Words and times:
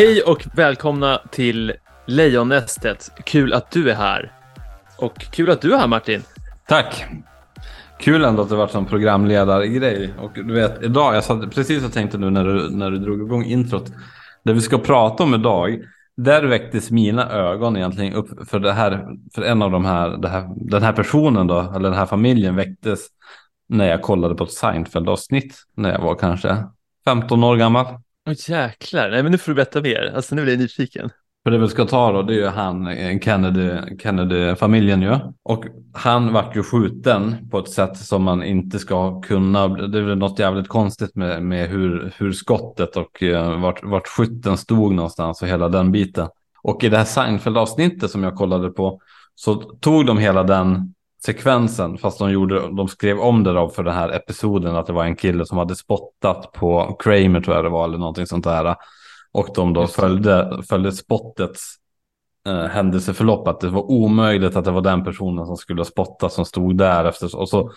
Hej 0.00 0.22
och 0.22 0.46
välkomna 0.54 1.20
till 1.30 1.72
Lejonnästet. 2.06 3.10
Kul 3.24 3.52
att 3.52 3.70
du 3.70 3.90
är 3.90 3.94
här. 3.94 4.32
Och 4.98 5.18
kul 5.18 5.50
att 5.50 5.60
du 5.60 5.74
är 5.74 5.78
här 5.78 5.88
Martin. 5.88 6.22
Tack. 6.68 7.04
Kul 7.98 8.24
ändå 8.24 8.42
att 8.42 8.48
det 8.48 8.56
varit 8.56 8.70
som 8.70 8.86
programledargrej. 8.86 10.14
Och 10.18 10.30
du 10.34 10.54
vet, 10.54 10.82
idag, 10.82 11.14
jag 11.14 11.24
satt 11.24 11.54
precis 11.54 11.84
och 11.84 11.92
tänkte 11.92 12.18
nu 12.18 12.30
när 12.30 12.44
du, 12.44 12.70
när 12.70 12.90
du 12.90 12.98
drog 12.98 13.20
igång 13.20 13.44
introt. 13.44 13.92
Det 14.44 14.52
vi 14.52 14.60
ska 14.60 14.78
prata 14.78 15.22
om 15.22 15.34
idag, 15.34 15.78
där 16.16 16.44
väcktes 16.44 16.90
mina 16.90 17.30
ögon 17.30 17.76
egentligen 17.76 18.14
upp 18.14 18.48
för 18.48 18.58
det 18.58 18.72
här, 18.72 19.06
för 19.34 19.42
en 19.42 19.62
av 19.62 19.70
de 19.70 19.84
här, 19.84 20.28
här 20.28 20.70
den 20.70 20.82
här 20.82 20.92
personen 20.92 21.46
då, 21.46 21.60
eller 21.60 21.90
den 21.90 21.98
här 21.98 22.06
familjen 22.06 22.56
väcktes 22.56 23.06
när 23.68 23.88
jag 23.88 24.02
kollade 24.02 24.34
på 24.34 24.44
ett 24.44 24.52
Seinfeld-avsnitt 24.52 25.54
när 25.76 25.92
jag 25.92 26.00
var 26.00 26.14
kanske 26.14 26.56
15 27.04 27.44
år 27.44 27.56
gammal. 27.56 27.86
Åh 28.30 28.36
jäklar, 28.48 29.10
nej 29.10 29.22
men 29.22 29.32
nu 29.32 29.38
får 29.38 29.52
du 29.52 29.56
berätta 29.56 29.80
mer. 29.80 30.12
Alltså 30.16 30.34
nu 30.34 30.42
blir 30.42 30.52
jag 30.52 30.60
nyfiken. 30.60 31.10
För 31.44 31.50
det 31.50 31.58
vi 31.58 31.68
ska 31.68 31.84
ta 31.84 32.12
då, 32.12 32.22
det 32.22 32.34
är 32.34 32.36
ju 32.36 32.46
han, 32.46 32.88
Kennedy, 33.20 33.96
Kennedy-familjen 34.02 35.02
ju. 35.02 35.18
Och 35.42 35.64
han 35.92 36.32
vart 36.32 36.56
ju 36.56 36.62
skjuten 36.62 37.50
på 37.50 37.58
ett 37.58 37.70
sätt 37.70 37.96
som 37.96 38.22
man 38.22 38.42
inte 38.42 38.78
ska 38.78 39.20
kunna. 39.20 39.68
Det 39.68 39.98
är 39.98 40.02
väl 40.02 40.18
något 40.18 40.38
jävligt 40.38 40.68
konstigt 40.68 41.14
med, 41.14 41.42
med 41.42 41.68
hur, 41.68 42.12
hur 42.16 42.32
skottet 42.32 42.96
och 42.96 43.22
eh, 43.22 43.60
vart, 43.60 43.84
vart 43.84 44.08
skytten 44.08 44.56
stod 44.56 44.94
någonstans 44.94 45.42
och 45.42 45.48
hela 45.48 45.68
den 45.68 45.92
biten. 45.92 46.28
Och 46.62 46.84
i 46.84 46.88
det 46.88 46.96
här 46.96 47.04
Seinfeld-avsnittet 47.04 48.10
som 48.10 48.22
jag 48.22 48.36
kollade 48.36 48.70
på 48.70 49.00
så 49.34 49.54
tog 49.54 50.06
de 50.06 50.18
hela 50.18 50.42
den 50.42 50.94
sekvensen, 51.24 51.98
fast 51.98 52.18
de, 52.18 52.30
gjorde, 52.30 52.76
de 52.76 52.88
skrev 52.88 53.20
om 53.20 53.44
det 53.44 53.52
då 53.52 53.68
för 53.68 53.82
den 53.82 53.94
här 53.94 54.08
episoden, 54.08 54.76
att 54.76 54.86
det 54.86 54.92
var 54.92 55.04
en 55.04 55.16
kille 55.16 55.46
som 55.46 55.58
hade 55.58 55.76
spottat 55.76 56.52
på 56.52 56.96
Kramer 56.98 57.40
tror 57.40 57.56
jag 57.56 57.64
det 57.64 57.68
var, 57.68 57.84
eller 57.84 57.98
någonting 57.98 58.26
sånt 58.26 58.44
där. 58.44 58.76
Och 59.32 59.48
de 59.54 59.72
då 59.72 59.86
följde, 59.86 60.62
följde 60.68 60.92
spottets 60.92 61.74
eh, 62.46 62.64
händelseförlopp, 62.64 63.48
att 63.48 63.60
det 63.60 63.68
var 63.68 63.90
omöjligt 63.90 64.56
att 64.56 64.64
det 64.64 64.70
var 64.70 64.80
den 64.80 65.04
personen 65.04 65.46
som 65.46 65.56
skulle 65.56 65.84
spotta 65.84 66.28
som 66.28 66.44
stod 66.44 66.78
där 66.78 67.04
efter. 67.04 67.36
Och 67.36 67.48
så 67.48 67.72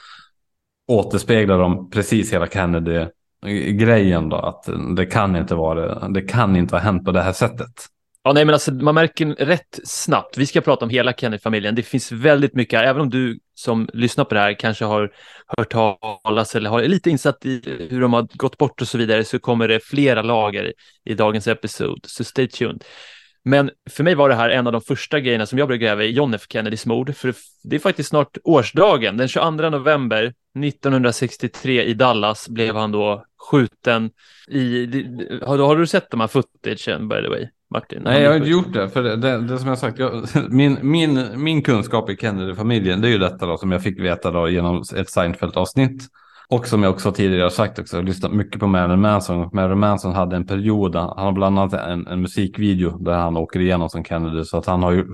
återspeglar 0.87 1.59
de 1.59 1.89
precis 1.89 2.33
hela 2.33 2.47
Kennedy-grejen 2.47 4.29
då, 4.29 4.37
att 4.37 4.69
det 4.95 5.05
kan 5.05 5.35
inte 5.35 5.55
vara 5.55 6.09
det 6.09 6.21
kan 6.21 6.55
inte 6.55 6.75
ha 6.75 6.81
hänt 6.81 7.05
på 7.05 7.11
det 7.11 7.21
här 7.21 7.33
sättet. 7.33 7.87
Ja, 8.25 8.33
nej, 8.33 8.45
men 8.45 8.53
alltså, 8.53 8.73
man 8.73 8.95
märker 8.95 9.25
rätt 9.25 9.79
snabbt. 9.83 10.37
Vi 10.37 10.45
ska 10.45 10.61
prata 10.61 10.85
om 10.85 10.89
hela 10.89 11.13
Kennedy-familjen. 11.13 11.75
Det 11.75 11.83
finns 11.83 12.11
väldigt 12.11 12.53
mycket 12.53 12.81
även 12.81 13.01
om 13.01 13.09
du 13.09 13.39
som 13.55 13.89
lyssnar 13.93 14.25
på 14.25 14.33
det 14.33 14.39
här 14.39 14.53
kanske 14.59 14.85
har 14.85 15.11
hört 15.57 15.71
talas 15.71 16.55
eller 16.55 16.69
har 16.69 16.81
lite 16.81 17.09
insatt 17.09 17.45
i 17.45 17.61
hur 17.89 18.01
de 18.01 18.13
har 18.13 18.27
gått 18.33 18.57
bort 18.57 18.81
och 18.81 18.87
så 18.87 18.97
vidare, 18.97 19.23
så 19.23 19.39
kommer 19.39 19.67
det 19.67 19.79
flera 19.79 20.21
lager 20.21 20.73
i 21.05 21.13
dagens 21.13 21.47
episod. 21.47 21.99
Så 22.03 22.23
stay 22.23 22.47
tuned. 22.47 22.83
Men 23.45 23.71
för 23.89 24.03
mig 24.03 24.15
var 24.15 24.29
det 24.29 24.35
här 24.35 24.49
en 24.49 24.67
av 24.67 24.73
de 24.73 24.81
första 24.81 25.19
grejerna 25.19 25.45
som 25.45 25.59
jag 25.59 25.67
började 25.67 25.85
gräva 25.85 26.03
i 26.03 26.11
John 26.11 26.33
F 26.33 26.41
Kennedys 26.49 26.85
mord, 26.85 27.15
för 27.15 27.33
det 27.63 27.75
är 27.75 27.79
faktiskt 27.79 28.09
snart 28.09 28.37
årsdagen. 28.43 29.17
Den 29.17 29.27
22 29.27 29.69
november 29.69 30.33
1963 30.65 31.83
i 31.83 31.93
Dallas 31.93 32.49
blev 32.49 32.75
han 32.75 32.91
då 32.91 33.25
skjuten 33.37 34.11
i... 34.47 34.85
Har, 35.41 35.57
har 35.57 35.75
du 35.75 35.87
sett 35.87 36.11
de 36.11 36.19
här 36.19 36.27
footagen 36.27 37.07
by 37.07 37.15
the 37.15 37.29
way? 37.29 37.47
Martin? 37.73 38.01
Nej, 38.03 38.21
jag 38.21 38.29
har 38.29 38.37
inte 38.37 38.49
gjort 38.49 38.73
det. 38.73 38.89
För 38.89 39.03
det, 39.03 39.15
det, 39.15 39.41
det 39.41 39.57
som 39.57 39.69
jag 39.69 39.77
sagt, 39.77 39.99
jag, 39.99 40.23
min, 40.49 40.77
min, 40.81 41.43
min 41.43 41.61
kunskap 41.61 42.09
i 42.09 42.17
Kennedy-familjen, 42.17 43.01
det 43.01 43.07
är 43.07 43.11
ju 43.11 43.17
detta 43.17 43.45
då 43.45 43.57
som 43.57 43.71
jag 43.71 43.83
fick 43.83 43.99
veta 43.99 44.31
då 44.31 44.49
genom 44.49 44.83
ett 44.95 45.09
Seinfeld-avsnitt. 45.09 46.09
Och 46.49 46.67
som 46.67 46.83
jag 46.83 46.93
också 46.93 47.11
tidigare 47.11 47.43
har 47.43 47.49
sagt 47.49 47.79
också, 47.79 47.95
jag 47.95 48.01
har 48.01 48.07
lyssnat 48.07 48.31
mycket 48.31 48.59
på 48.59 48.67
Marilyn 48.67 49.01
Manson. 49.01 49.49
Marilyn 49.53 49.79
Manson 49.79 50.13
hade 50.13 50.35
en 50.35 50.47
period, 50.47 50.95
han 50.95 51.09
har 51.17 51.31
bland 51.31 51.59
annat 51.59 51.73
en, 51.73 52.07
en 52.07 52.21
musikvideo 52.21 52.97
där 52.97 53.13
han 53.13 53.37
åker 53.37 53.59
igenom 53.59 53.89
som 53.89 54.03
Kennedy. 54.03 54.43
Så 54.43 54.57
att 54.57 54.65
han 54.65 54.83
har 54.83 54.91
ju 54.91 55.05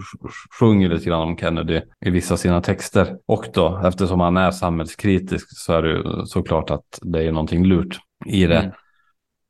sjungit 0.60 0.92
lite 0.92 1.06
grann 1.06 1.28
om 1.28 1.38
Kennedy 1.38 1.82
i 2.06 2.10
vissa 2.10 2.34
av 2.34 2.38
sina 2.38 2.62
texter. 2.62 3.16
Och 3.28 3.46
då, 3.54 3.82
eftersom 3.86 4.20
han 4.20 4.38
är 4.38 4.52
samhällskritisk 4.52 5.48
så 5.60 5.74
är 5.74 5.82
det 5.82 5.90
ju 5.90 6.26
såklart 6.26 6.70
att 6.70 7.00
det 7.02 7.24
är 7.24 7.32
någonting 7.32 7.66
lurt 7.66 8.00
i 8.26 8.46
det. 8.46 8.60
Mm. 8.60 8.72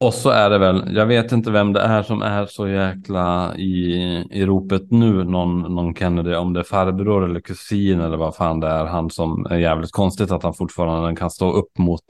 Och 0.01 0.13
så 0.13 0.29
är 0.29 0.49
det 0.49 0.57
väl, 0.57 0.95
jag 0.95 1.05
vet 1.05 1.31
inte 1.31 1.51
vem 1.51 1.73
det 1.73 1.79
är 1.79 2.03
som 2.03 2.21
är 2.21 2.45
så 2.45 2.67
jäkla 2.67 3.55
i, 3.57 3.93
i 4.31 4.45
ropet 4.45 4.91
nu, 4.91 5.23
någon, 5.23 5.75
någon 5.75 5.95
Kennedy, 5.95 6.35
om 6.35 6.53
det 6.53 6.59
är 6.59 6.63
farbror 6.63 7.25
eller 7.25 7.39
kusin 7.39 7.99
eller 7.99 8.17
vad 8.17 8.35
fan 8.35 8.59
det 8.59 8.67
är, 8.67 8.85
han 8.85 9.09
som 9.09 9.45
är 9.49 9.57
jävligt 9.57 9.91
konstigt 9.91 10.31
att 10.31 10.43
han 10.43 10.53
fortfarande 10.53 11.15
kan 11.15 11.29
stå 11.29 11.51
upp 11.51 11.77
mot, 11.77 12.01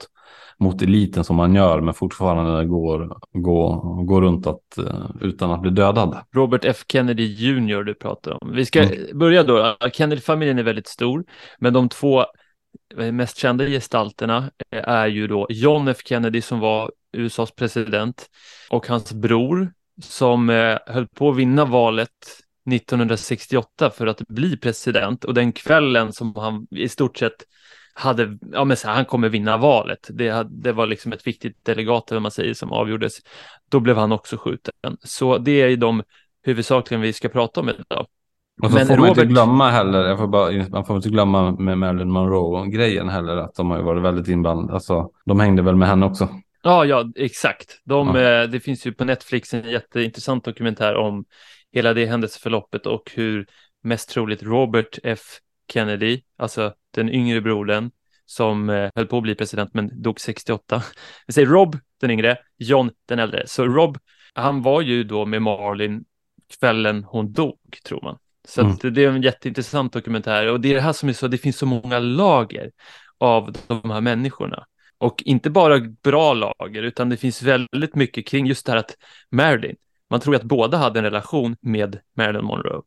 mot 0.58 0.82
eliten 0.82 1.24
som 1.24 1.38
han 1.38 1.54
gör, 1.54 1.80
men 1.80 1.94
fortfarande 1.94 2.64
går, 2.64 3.18
går, 3.32 4.04
går 4.04 4.22
runt 4.22 4.46
att, 4.46 4.78
eh, 4.78 5.10
utan 5.20 5.50
att 5.50 5.62
bli 5.62 5.70
dödad. 5.70 6.18
Robert 6.34 6.64
F 6.64 6.84
Kennedy 6.88 7.24
Jr. 7.24 7.82
du 7.82 7.94
pratar 7.94 8.42
om. 8.42 8.52
Vi 8.52 8.66
ska 8.66 8.82
mm. 8.82 9.18
börja 9.18 9.42
då, 9.42 9.76
Kennedy-familjen 9.92 10.58
är 10.58 10.62
väldigt 10.62 10.88
stor, 10.88 11.24
men 11.58 11.72
de 11.72 11.88
två 11.88 12.24
mest 13.12 13.36
kända 13.36 13.66
gestalterna 13.66 14.50
är 14.70 15.06
ju 15.06 15.26
då 15.26 15.46
John 15.50 15.88
F 15.88 15.98
Kennedy 16.04 16.40
som 16.40 16.60
var 16.60 16.90
USAs 17.12 17.50
president 17.50 18.26
och 18.70 18.86
hans 18.86 19.12
bror 19.12 19.72
som 20.02 20.50
eh, 20.50 20.78
höll 20.86 21.06
på 21.06 21.30
att 21.30 21.36
vinna 21.36 21.64
valet 21.64 22.08
1968 22.70 23.90
för 23.90 24.06
att 24.06 24.28
bli 24.28 24.56
president 24.56 25.24
och 25.24 25.34
den 25.34 25.52
kvällen 25.52 26.12
som 26.12 26.34
han 26.36 26.66
i 26.70 26.88
stort 26.88 27.16
sett 27.16 27.44
hade, 27.94 28.38
ja 28.52 28.64
men 28.64 28.76
så 28.76 28.88
här, 28.88 28.94
han 28.94 29.04
kommer 29.04 29.28
vinna 29.28 29.56
valet. 29.56 30.08
Det, 30.10 30.46
det 30.50 30.72
var 30.72 30.86
liksom 30.86 31.12
ett 31.12 31.26
viktigt 31.26 31.64
delegat, 31.64 32.10
vad 32.10 32.22
man 32.22 32.30
säger, 32.30 32.54
som 32.54 32.72
avgjordes. 32.72 33.12
Då 33.70 33.80
blev 33.80 33.96
han 33.96 34.12
också 34.12 34.36
skjuten. 34.36 34.72
Så 35.02 35.38
det 35.38 35.62
är 35.62 35.76
de 35.76 36.02
huvudsakligen 36.42 37.00
vi 37.00 37.12
ska 37.12 37.28
prata 37.28 37.60
om 37.60 37.68
idag. 37.68 38.06
Och 38.62 38.70
så 38.70 38.76
men 38.76 38.86
får 38.86 38.96
man 38.96 39.08
Robert... 39.08 39.22
inte 39.22 39.32
glömma 39.34 39.70
heller, 39.70 40.08
jag 40.08 40.18
får 40.18 40.26
bara, 40.26 40.68
man 40.68 40.84
får 40.84 40.96
inte 40.96 41.08
glömma 41.08 41.50
med 41.50 41.78
Marilyn 41.78 42.10
Monroe-grejen 42.10 43.08
heller, 43.08 43.36
att 43.36 43.54
de 43.54 43.70
har 43.70 43.78
ju 43.78 43.84
varit 43.84 44.02
väldigt 44.02 44.28
inblandade. 44.28 44.72
Alltså, 44.72 45.10
de 45.24 45.40
hängde 45.40 45.62
väl 45.62 45.76
med 45.76 45.88
henne 45.88 46.06
också. 46.06 46.28
Ja, 46.62 46.84
ja, 46.84 47.12
exakt. 47.16 47.80
De, 47.84 48.14
ja. 48.14 48.42
Eh, 48.42 48.48
det 48.48 48.60
finns 48.60 48.86
ju 48.86 48.92
på 48.92 49.04
Netflix 49.04 49.54
en 49.54 49.70
jätteintressant 49.70 50.44
dokumentär 50.44 50.94
om 50.94 51.24
hela 51.72 51.94
det 51.94 52.06
händelseförloppet 52.06 52.86
och 52.86 53.12
hur 53.14 53.46
mest 53.82 54.08
troligt 54.08 54.42
Robert 54.42 54.98
F 55.02 55.20
Kennedy, 55.72 56.22
alltså 56.38 56.74
den 56.94 57.10
yngre 57.10 57.40
brodern 57.40 57.90
som 58.26 58.70
eh, 58.70 58.90
höll 58.94 59.06
på 59.06 59.16
att 59.16 59.22
bli 59.22 59.34
president 59.34 59.74
men 59.74 60.02
dog 60.02 60.20
68. 60.20 60.82
Vi 61.26 61.32
säger 61.32 61.48
Rob 61.48 61.78
den 62.00 62.10
yngre, 62.10 62.38
John 62.58 62.90
den 63.08 63.18
äldre. 63.18 63.46
Så 63.46 63.66
Rob, 63.66 63.98
han 64.34 64.62
var 64.62 64.80
ju 64.80 65.04
då 65.04 65.26
med 65.26 65.42
Marlin 65.42 66.04
kvällen 66.58 67.04
hon 67.04 67.32
dog, 67.32 67.58
tror 67.84 68.02
man. 68.02 68.18
Så 68.48 68.60
mm. 68.60 68.76
det 68.82 69.04
är 69.04 69.08
en 69.08 69.22
jätteintressant 69.22 69.92
dokumentär 69.92 70.46
och 70.46 70.60
det 70.60 70.70
är 70.70 70.74
det 70.74 70.80
här 70.80 70.92
som 70.92 71.08
är 71.08 71.12
så, 71.12 71.28
det 71.28 71.38
finns 71.38 71.56
så 71.56 71.66
många 71.66 71.98
lager 71.98 72.70
av 73.18 73.56
de 73.66 73.90
här 73.90 74.00
människorna. 74.00 74.66
Och 75.00 75.22
inte 75.26 75.50
bara 75.50 75.80
bra 75.80 76.34
lager, 76.34 76.82
utan 76.82 77.08
det 77.08 77.16
finns 77.16 77.42
väldigt 77.42 77.94
mycket 77.94 78.26
kring 78.26 78.46
just 78.46 78.66
det 78.66 78.72
här 78.72 78.78
att 78.78 78.96
Marilyn, 79.30 79.76
man 80.10 80.20
tror 80.20 80.34
att 80.34 80.42
båda 80.42 80.78
hade 80.78 80.98
en 80.98 81.04
relation 81.04 81.56
med 81.60 82.00
Marilyn 82.16 82.44
Monroe. 82.44 82.82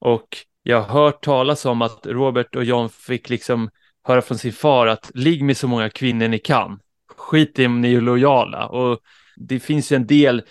Och 0.00 0.28
jag 0.62 0.82
har 0.82 1.02
hört 1.04 1.24
talas 1.24 1.66
om 1.66 1.82
att 1.82 2.06
Robert 2.06 2.56
och 2.56 2.64
John 2.64 2.88
fick 2.88 3.28
liksom 3.30 3.70
höra 4.04 4.22
från 4.22 4.38
sin 4.38 4.52
far 4.52 4.86
att 4.86 5.10
ligg 5.14 5.44
med 5.44 5.56
så 5.56 5.68
många 5.68 5.90
kvinnor 5.90 6.28
ni 6.28 6.38
kan. 6.38 6.80
Skit 7.16 7.58
i 7.58 7.66
om 7.66 7.80
ni 7.80 7.94
är 7.94 8.00
lojala. 8.00 8.66
Och 8.66 9.00
det 9.36 9.60
finns 9.60 9.92
ju 9.92 9.96
en 9.96 10.06
del 10.06 10.42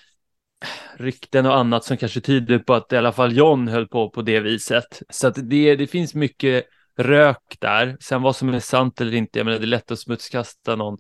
rykten 0.98 1.46
och 1.46 1.58
annat 1.58 1.84
som 1.84 1.98
kanske 1.98 2.22
tyder 2.22 2.60
på 2.60 2.74
att 2.74 2.94
i 2.94 2.98
alla 2.98 3.12
fall 3.12 3.38
John 3.38 3.68
höll 3.68 3.88
på 3.88 4.10
på 4.10 4.22
det 4.22 4.40
viset. 4.40 5.02
Så 5.10 5.28
att 5.28 5.50
det, 5.50 5.76
det 5.76 5.88
finns 5.88 6.16
mycket 6.16 6.66
rök 7.00 7.58
där. 7.60 7.98
Sen 8.00 8.22
vad 8.22 8.36
som 8.36 8.50
är 8.50 8.60
sant 8.60 9.02
eller 9.02 9.14
inte, 9.14 9.40
jag 9.40 9.46
menar 9.46 9.60
det 9.60 9.66
är 9.66 9.68
lätt 9.68 9.92
att 9.92 10.00
smutskasta 10.00 10.76
någon, 10.76 10.98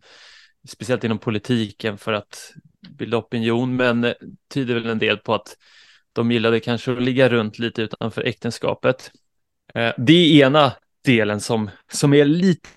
speciellt 0.68 1.04
inom 1.04 1.18
politiken 1.18 1.98
för 1.98 2.14
att 2.14 2.54
bilda 2.90 3.18
opinion, 3.18 3.76
men 3.76 4.14
tyder 4.54 4.74
väl 4.74 4.90
en 4.90 5.00
del 5.00 5.18
på 5.18 5.34
att 5.34 5.58
de 6.14 6.32
gillade 6.32 6.60
kanske 6.60 6.92
att 6.92 7.02
ligga 7.02 7.30
runt 7.30 7.60
lite 7.60 7.82
utanför 7.82 8.22
äktenskapet. 8.22 9.12
Eh, 9.74 9.94
det 9.98 10.14
är 10.14 10.46
ena 10.46 10.74
delen 11.06 11.40
som, 11.40 11.70
som 11.92 12.14
är 12.14 12.26
lite 12.26 12.70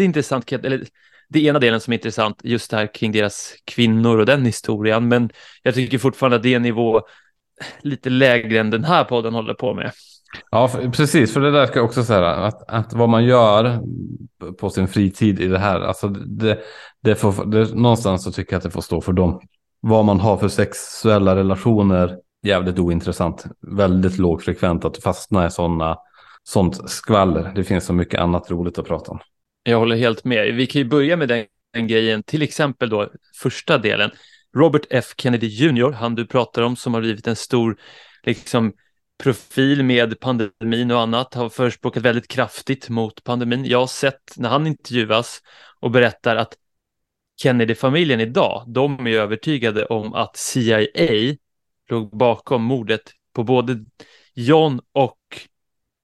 intressant, 0.00 0.52
eller 0.52 0.86
det 1.28 1.38
är 1.38 1.50
ena 1.50 1.58
delen 1.58 1.80
som 1.80 1.92
är 1.92 1.96
intressant, 1.96 2.40
just 2.44 2.70
det 2.70 2.76
här 2.76 2.94
kring 2.94 3.12
deras 3.12 3.54
kvinnor 3.64 4.18
och 4.18 4.26
den 4.26 4.44
historien, 4.44 5.08
men 5.08 5.30
jag 5.62 5.74
tycker 5.74 5.98
fortfarande 5.98 6.36
att 6.36 6.42
det 6.42 6.52
är 6.52 6.56
en 6.56 6.62
nivå 6.62 7.02
lite 7.80 8.10
lägre 8.10 8.60
än 8.60 8.70
den 8.70 8.84
här 8.84 9.04
podden 9.04 9.34
håller 9.34 9.54
på 9.54 9.74
med. 9.74 9.92
Ja, 10.50 10.68
för, 10.68 10.90
precis. 10.90 11.32
För 11.32 11.40
det 11.40 11.50
där 11.50 11.66
ska 11.66 11.78
jag 11.78 11.84
också 11.84 12.04
säga 12.04 12.30
att, 12.30 12.70
att 12.70 12.92
vad 12.92 13.08
man 13.08 13.24
gör 13.24 13.80
på 14.58 14.70
sin 14.70 14.88
fritid 14.88 15.40
i 15.40 15.46
det 15.48 15.58
här, 15.58 15.80
alltså 15.80 16.08
det, 16.08 16.58
det 17.02 17.14
får, 17.14 17.44
det, 17.44 17.74
någonstans 17.74 18.24
så 18.24 18.32
tycker 18.32 18.52
jag 18.52 18.58
att 18.58 18.64
det 18.64 18.70
får 18.70 18.80
stå 18.80 19.00
för 19.00 19.12
dem. 19.12 19.40
Vad 19.80 20.04
man 20.04 20.20
har 20.20 20.36
för 20.36 20.48
sexuella 20.48 21.36
relationer, 21.36 22.18
jävligt 22.46 22.78
ointressant. 22.78 23.44
Väldigt 23.60 24.18
lågfrekvent 24.18 24.84
att 24.84 25.02
fastna 25.02 25.46
i 25.46 25.50
sådana, 25.50 25.98
sånt 26.42 26.90
skvaller. 26.90 27.52
Det 27.54 27.64
finns 27.64 27.84
så 27.84 27.92
mycket 27.92 28.20
annat 28.20 28.50
roligt 28.50 28.78
att 28.78 28.86
prata 28.86 29.10
om. 29.10 29.18
Jag 29.62 29.78
håller 29.78 29.96
helt 29.96 30.24
med. 30.24 30.54
Vi 30.54 30.66
kan 30.66 30.82
ju 30.82 30.88
börja 30.88 31.16
med 31.16 31.28
den, 31.28 31.44
den 31.72 31.86
grejen, 31.86 32.22
till 32.22 32.42
exempel 32.42 32.88
då 32.88 33.08
första 33.42 33.78
delen. 33.78 34.10
Robert 34.56 34.86
F 34.90 35.04
Kennedy 35.16 35.46
Jr, 35.46 35.90
han 35.90 36.14
du 36.14 36.26
pratar 36.26 36.62
om 36.62 36.76
som 36.76 36.94
har 36.94 37.00
blivit 37.00 37.26
en 37.26 37.36
stor 37.36 37.76
liksom 38.22 38.72
profil 39.18 39.82
med 39.82 40.20
pandemin 40.20 40.90
och 40.90 41.00
annat, 41.00 41.34
har 41.34 41.48
förespråkat 41.48 42.02
väldigt 42.02 42.28
kraftigt 42.28 42.88
mot 42.88 43.24
pandemin. 43.24 43.64
Jag 43.64 43.78
har 43.78 43.86
sett 43.86 44.34
när 44.36 44.48
han 44.48 44.66
intervjuas 44.66 45.42
och 45.80 45.90
berättar 45.90 46.36
att 46.36 46.54
Kennedy-familjen 47.42 48.20
idag, 48.20 48.64
de 48.66 49.06
är 49.06 49.10
övertygade 49.10 49.86
om 49.86 50.14
att 50.14 50.36
CIA 50.36 51.36
låg 51.90 52.16
bakom 52.16 52.62
mordet 52.62 53.12
på 53.32 53.44
både 53.44 53.84
John 54.34 54.80
och 54.92 55.18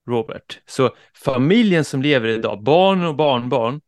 Robert. 0.09 0.61
Så 0.67 0.91
familjen 1.15 1.85
som 1.85 2.03
lever 2.03 2.29
idag, 2.29 2.63
barn 2.63 3.05
och 3.05 3.17
barnbarn, 3.17 3.81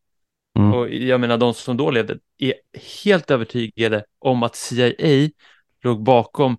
mm. 0.59 0.75
och 0.75 0.89
jag 0.91 1.21
menar 1.21 1.39
de 1.39 1.55
som 1.55 1.77
då 1.77 1.91
levde, 1.91 2.19
är 2.39 2.55
helt 3.05 3.31
övertygade 3.31 4.05
om 4.19 4.43
att 4.43 4.57
CIA 4.57 5.31
låg 5.83 6.03
bakom 6.03 6.57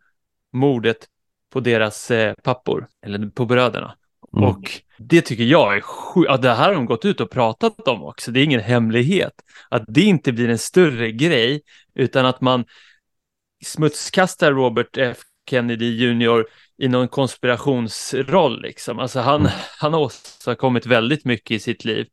mordet 0.54 1.08
på 1.56 1.60
deras 1.60 2.12
eh, 2.12 2.34
pappor, 2.34 2.88
eller 3.06 3.30
på 3.30 3.46
bröderna. 3.46 3.96
Mm. 4.38 4.50
Och 4.50 4.72
det 4.98 5.22
tycker 5.22 5.44
jag 5.44 5.78
är 5.78 5.81
sjukt, 5.81 6.28
ja, 6.30 6.38
det 6.38 6.54
här 6.54 6.68
har 6.68 6.74
de 6.74 6.86
gått 6.86 7.06
ut 7.06 7.22
och 7.22 7.31
pratat 7.31 7.88
om 7.88 8.04
också, 8.04 8.31
det 8.31 8.40
är 8.40 8.44
ingen 8.44 8.62
hemlighet. 8.62 9.34
Att 9.69 9.84
det 9.88 10.02
inte 10.02 10.31
blir 10.31 10.50
en 10.50 10.57
större 10.57 11.12
grej, 11.12 11.62
utan 11.94 12.25
att 12.25 12.42
man 12.42 12.66
smutskastar 13.66 14.52
Robert 14.52 14.98
F 14.98 15.18
Kennedy 15.50 15.96
Jr 15.96 16.46
i 16.78 16.88
någon 16.88 17.07
konspirationsroll 17.07 18.62
liksom. 18.62 19.00
Alltså 19.00 19.19
han, 19.19 19.40
mm. 19.40 19.51
han 19.80 19.94
har 19.94 20.00
åstadkommit 20.00 20.86
väldigt 20.86 21.25
mycket 21.25 21.51
i 21.51 21.60
sitt 21.60 21.86
liv. 21.86 22.08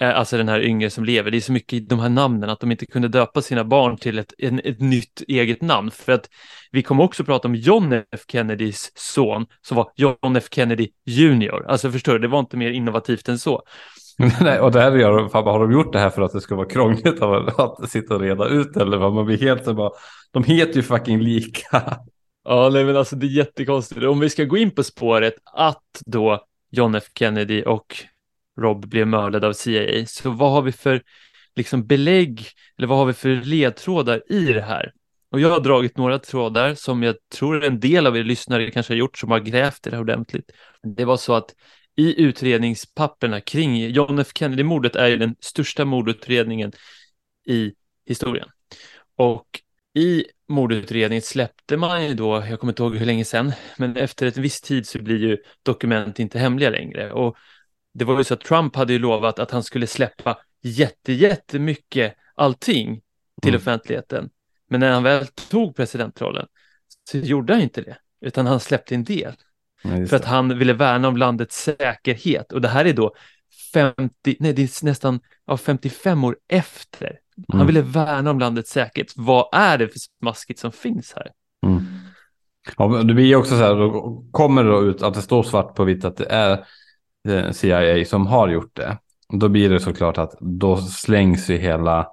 Eh, 0.00 0.18
alltså 0.18 0.36
den 0.36 0.48
här 0.48 0.60
yngre 0.60 0.90
som 0.90 1.04
lever. 1.04 1.30
Det 1.30 1.36
är 1.36 1.40
så 1.40 1.52
mycket 1.52 1.72
i 1.72 1.80
de 1.80 1.98
här 1.98 2.08
namnen 2.08 2.50
att 2.50 2.60
de 2.60 2.70
inte 2.70 2.86
kunde 2.86 3.08
döpa 3.08 3.42
sina 3.42 3.64
barn 3.64 3.96
till 3.96 4.18
ett, 4.18 4.32
en, 4.38 4.60
ett 4.64 4.80
nytt 4.80 5.22
eget 5.28 5.62
namn. 5.62 5.90
För 5.90 6.12
att 6.12 6.28
vi 6.70 6.82
kommer 6.82 7.04
också 7.04 7.24
prata 7.24 7.48
om 7.48 7.54
John 7.54 7.92
F 7.92 8.20
Kennedys 8.28 8.92
son 8.94 9.46
som 9.66 9.76
var 9.76 9.92
John 9.96 10.36
F 10.36 10.44
Kennedy 10.50 10.88
Jr. 11.06 11.64
Alltså 11.68 11.90
förstår 11.90 12.12
du, 12.12 12.18
det 12.18 12.28
var 12.28 12.38
inte 12.38 12.56
mer 12.56 12.70
innovativt 12.70 13.28
än 13.28 13.38
så. 13.38 13.62
Nej, 14.40 14.60
och 14.60 14.72
det 14.72 14.80
här 14.80 14.96
gör, 14.96 15.12
har 15.32 15.60
de 15.60 15.72
gjort 15.72 15.92
det 15.92 15.98
här 15.98 16.10
för 16.10 16.22
att 16.22 16.32
det 16.32 16.40
ska 16.40 16.54
vara 16.54 16.68
krångligt 16.68 17.22
att 17.22 17.90
sitta 17.90 18.14
och 18.14 18.20
reda 18.20 18.48
ut 18.48 18.76
eller 18.76 18.96
vad 18.96 19.12
man 19.12 19.26
blir 19.26 19.38
helt 19.38 19.64
så 19.64 19.74
bara, 19.74 19.90
de 20.32 20.44
heter 20.44 20.76
ju 20.76 20.82
fucking 20.82 21.20
lika. 21.20 21.82
Ja, 22.46 22.70
nej, 22.72 22.84
men 22.84 22.96
alltså 22.96 23.16
det 23.16 23.26
är 23.26 23.28
jättekonstigt. 23.28 24.02
Om 24.02 24.20
vi 24.20 24.30
ska 24.30 24.44
gå 24.44 24.56
in 24.56 24.70
på 24.70 24.82
spåret 24.82 25.34
att 25.44 26.02
då 26.06 26.44
John 26.70 26.94
F 26.94 27.04
Kennedy 27.14 27.62
och 27.62 27.96
Rob 28.60 28.86
blev 28.86 29.06
mördad 29.06 29.44
av 29.44 29.52
CIA, 29.52 30.06
så 30.06 30.30
vad 30.30 30.52
har 30.52 30.62
vi 30.62 30.72
för 30.72 31.02
liksom 31.56 31.86
belägg 31.86 32.46
eller 32.78 32.88
vad 32.88 32.98
har 32.98 33.06
vi 33.06 33.12
för 33.12 33.28
ledtrådar 33.28 34.32
i 34.32 34.44
det 34.52 34.62
här? 34.62 34.92
Och 35.30 35.40
jag 35.40 35.50
har 35.50 35.60
dragit 35.60 35.96
några 35.96 36.18
trådar 36.18 36.74
som 36.74 37.02
jag 37.02 37.16
tror 37.34 37.64
en 37.64 37.80
del 37.80 38.06
av 38.06 38.16
er 38.16 38.24
lyssnare 38.24 38.70
kanske 38.70 38.92
har 38.92 38.98
gjort 38.98 39.18
som 39.18 39.30
har 39.30 39.40
grävt 39.40 39.86
i 39.86 39.90
det 39.90 39.96
här 39.96 40.02
ordentligt. 40.02 40.50
Det 40.96 41.04
var 41.04 41.16
så 41.16 41.34
att 41.34 41.54
i 41.96 42.22
utredningspapperna 42.22 43.40
kring 43.40 43.90
John 43.90 44.18
F 44.18 44.28
Kennedy-mordet 44.34 44.96
är 44.96 45.08
ju 45.08 45.16
den 45.16 45.36
största 45.40 45.84
mordutredningen 45.84 46.72
i 47.46 47.72
historien. 48.06 48.48
Och 49.16 49.46
i 49.94 50.24
mordutredningen 50.48 51.22
släppte 51.22 51.76
man 51.76 52.06
ju 52.06 52.14
då, 52.14 52.44
jag 52.50 52.60
kommer 52.60 52.72
inte 52.72 52.82
ihåg 52.82 52.96
hur 52.96 53.06
länge 53.06 53.24
sedan, 53.24 53.52
men 53.78 53.96
efter 53.96 54.26
ett 54.26 54.36
visst 54.36 54.64
tid 54.64 54.86
så 54.86 55.02
blir 55.02 55.18
ju 55.18 55.38
dokument 55.62 56.18
inte 56.18 56.38
hemliga 56.38 56.70
längre. 56.70 57.12
Och 57.12 57.36
det 57.94 58.04
var 58.04 58.18
ju 58.18 58.24
så 58.24 58.34
att 58.34 58.40
Trump 58.40 58.76
hade 58.76 58.92
ju 58.92 58.98
lovat 58.98 59.38
att 59.38 59.50
han 59.50 59.62
skulle 59.62 59.86
släppa 59.86 60.38
jätte, 60.62 61.12
jättemycket 61.12 62.14
allting 62.34 63.00
till 63.42 63.50
mm. 63.50 63.60
offentligheten. 63.60 64.30
Men 64.68 64.80
när 64.80 64.92
han 64.92 65.02
väl 65.02 65.26
tog 65.26 65.76
presidentrollen 65.76 66.46
så 67.10 67.18
gjorde 67.18 67.52
han 67.52 67.62
inte 67.62 67.80
det, 67.80 67.96
utan 68.20 68.46
han 68.46 68.60
släppte 68.60 68.94
en 68.94 69.04
del. 69.04 69.32
Ja, 69.82 70.06
för 70.06 70.16
att 70.16 70.24
han 70.24 70.58
ville 70.58 70.72
värna 70.72 71.08
om 71.08 71.16
landets 71.16 71.62
säkerhet. 71.62 72.52
Och 72.52 72.60
det 72.60 72.68
här 72.68 72.84
är 72.84 72.92
då 72.92 73.14
50, 73.72 74.36
nej 74.40 74.52
det 74.52 74.62
är 74.62 74.84
nästan 74.84 75.20
ja, 75.46 75.56
55 75.56 76.24
år 76.24 76.36
efter 76.48 77.18
han 77.48 77.60
mm. 77.60 77.66
ville 77.66 77.82
värna 77.82 78.30
om 78.30 78.38
landets 78.38 78.70
säkerhet. 78.70 79.12
Vad 79.16 79.48
är 79.52 79.78
det 79.78 79.88
för 79.88 79.98
smaskigt 80.20 80.60
som 80.60 80.72
finns 80.72 81.12
här? 81.16 81.30
Mm. 81.66 81.84
Ja, 82.76 83.02
det 83.02 83.14
blir 83.14 83.36
också 83.36 83.50
så 83.50 83.62
här, 83.62 83.74
då 83.74 84.24
kommer 84.30 84.64
det 84.64 84.70
då 84.70 84.82
ut 84.84 85.02
att 85.02 85.14
det 85.14 85.22
står 85.22 85.42
svart 85.42 85.74
på 85.74 85.84
vitt 85.84 86.04
att 86.04 86.16
det 86.16 86.26
är 86.26 86.66
Eh, 87.28 87.50
CIA 87.50 88.04
som 88.04 88.26
har 88.26 88.48
gjort 88.48 88.76
det. 88.76 88.98
Då 89.28 89.48
blir 89.48 89.70
det 89.70 89.80
såklart 89.80 90.18
att 90.18 90.36
då 90.40 90.76
slängs 90.76 91.50
ju 91.50 91.56
hela, 91.56 92.08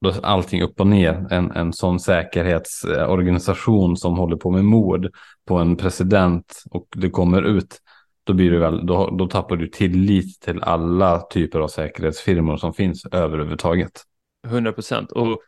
då 0.00 0.12
allting 0.22 0.62
upp 0.62 0.80
och 0.80 0.86
ner. 0.86 1.26
En, 1.30 1.50
en 1.50 1.72
sån 1.72 2.00
säkerhetsorganisation 2.00 3.96
som 3.96 4.18
håller 4.18 4.36
på 4.36 4.50
med 4.50 4.64
mord 4.64 5.08
på 5.46 5.56
en 5.56 5.76
president 5.76 6.62
och 6.70 6.86
det 6.96 7.10
kommer 7.10 7.42
ut. 7.42 7.80
Då, 8.24 8.32
blir 8.32 8.50
det 8.50 8.58
väl, 8.58 8.86
då, 8.86 9.10
då 9.10 9.26
tappar 9.26 9.56
du 9.56 9.68
tillit 9.68 10.40
till 10.40 10.62
alla 10.62 11.20
typer 11.20 11.60
av 11.60 11.68
säkerhetsfirmor 11.68 12.56
som 12.56 12.74
finns 12.74 13.06
överhuvudtaget. 13.06 14.02
100 14.46 14.72
procent. 14.72 15.12
Och 15.12 15.40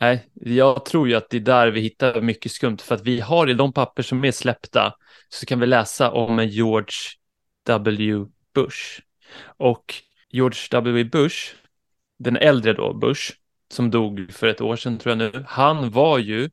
nej, 0.00 0.28
jag 0.34 0.84
tror 0.84 1.08
ju 1.08 1.14
att 1.14 1.30
det 1.30 1.36
är 1.36 1.40
där 1.40 1.68
vi 1.68 1.80
hittar 1.80 2.20
mycket 2.20 2.52
skumt, 2.52 2.78
för 2.78 2.94
att 2.94 3.02
vi 3.02 3.20
har 3.20 3.50
i 3.50 3.54
de 3.54 3.72
papper 3.72 4.02
som 4.02 4.24
är 4.24 4.32
släppta 4.32 4.92
så 5.28 5.46
kan 5.46 5.60
vi 5.60 5.66
läsa 5.66 6.10
om 6.10 6.38
en 6.38 6.48
George 6.48 7.17
W. 7.68 8.26
Bush. 8.54 9.00
Och 9.56 9.94
George 10.30 10.58
W. 10.70 11.04
Bush, 11.04 11.54
den 12.18 12.36
äldre 12.36 12.72
då, 12.72 12.94
Bush, 12.94 13.32
som 13.70 13.90
dog 13.90 14.32
för 14.32 14.46
ett 14.46 14.60
år 14.60 14.76
sedan 14.76 14.98
tror 14.98 15.10
jag 15.10 15.32
nu, 15.32 15.44
han 15.48 15.90
var 15.90 16.18
ju 16.18 16.50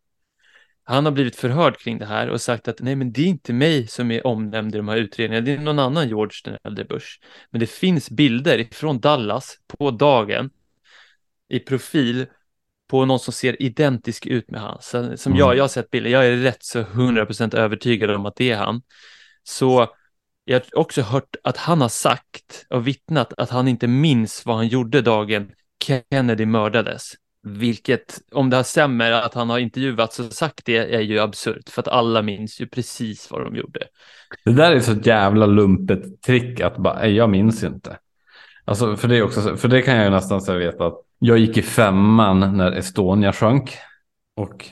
han 0.88 1.06
har 1.06 1.12
blivit 1.12 1.36
förhörd 1.36 1.78
kring 1.78 1.98
det 1.98 2.06
här 2.06 2.30
och 2.30 2.42
sagt 2.42 2.68
att 2.68 2.80
nej, 2.80 2.96
men 2.96 3.12
det 3.12 3.22
är 3.22 3.26
inte 3.26 3.54
mig 3.54 3.88
som 3.88 4.12
är 4.12 4.28
omnämnd 4.28 4.76
i 4.76 4.78
de 4.78 4.88
här 4.88 4.98
utredningarna, 4.98 5.46
det 5.46 5.52
är 5.52 5.58
någon 5.58 5.80
annan 5.80 6.08
George 6.08 6.42
den 6.44 6.58
äldre 6.64 6.86
Bush. 6.86 7.08
Men 7.50 7.60
det 7.60 7.68
finns 7.68 8.10
bilder 8.10 8.68
från 8.72 9.00
Dallas 9.00 9.58
på 9.68 9.92
dagen 9.92 10.50
i 11.50 11.60
profil 11.60 12.26
på 12.88 13.06
någon 13.06 13.20
som 13.20 13.34
ser 13.34 13.62
identisk 13.62 14.26
ut 14.26 14.52
med 14.52 14.62
han. 14.62 14.78
Så, 14.82 15.18
som 15.18 15.32
mm. 15.32 15.40
jag, 15.40 15.58
jag 15.58 15.64
har 15.64 15.68
sett 15.68 15.92
bilder, 15.92 16.10
jag 16.10 16.28
är 16.28 16.38
rätt 16.38 16.64
så 16.64 16.82
100% 16.82 17.56
övertygad 17.56 18.12
om 18.12 18.26
att 18.26 18.36
det 18.36 18.52
är 18.52 18.58
han. 18.58 18.82
Så 19.44 19.88
jag 20.46 20.62
har 20.74 20.82
också 20.82 21.02
hört 21.02 21.36
att 21.44 21.58
han 21.58 21.82
har 21.82 21.90
sagt 21.90 22.66
och 22.70 22.88
vittnat 22.88 23.34
att 23.38 23.50
han 23.50 23.68
inte 23.68 23.88
minns 23.88 24.46
vad 24.46 24.56
han 24.56 24.68
gjorde 24.68 25.02
dagen 25.02 25.52
Kennedy 25.84 26.46
mördades. 26.46 27.12
Vilket, 27.44 28.20
om 28.32 28.50
det 28.50 28.56
här 28.56 28.64
stämmer 28.64 29.12
att 29.12 29.34
han 29.34 29.50
har 29.50 29.60
intervjuats 29.60 30.20
och 30.20 30.34
sagt 30.34 30.66
det, 30.66 30.96
är 30.96 31.02
ju 31.02 31.20
absurt. 31.20 31.70
För 31.70 31.82
att 31.82 31.88
alla 31.88 32.22
minns 32.22 32.62
ju 32.62 32.68
precis 32.68 33.32
vad 33.32 33.44
de 33.44 33.56
gjorde. 33.56 33.80
Det 34.46 34.54
där 34.54 34.72
är 34.72 34.80
så 34.80 34.94
jävla 34.94 35.46
lumpet 35.46 36.22
trick 36.22 36.60
att 36.60 36.78
bara, 36.78 37.08
jag 37.08 37.30
minns 37.30 37.64
inte. 37.64 37.98
Alltså 38.66 38.98
för 38.98 39.08
det, 39.08 39.22
också, 39.22 39.58
för 39.58 39.68
det 39.68 39.82
kan 39.82 39.96
jag 39.96 40.04
ju 40.06 40.12
nästan 40.12 40.42
säga 40.42 40.58
veta 40.58 40.86
att 40.88 40.98
jag 41.20 41.38
gick 41.38 41.58
i 41.58 41.62
femman 41.62 42.58
när 42.58 42.72
Estonia 42.72 43.34
sjönk. 43.34 43.78
Och 44.36 44.66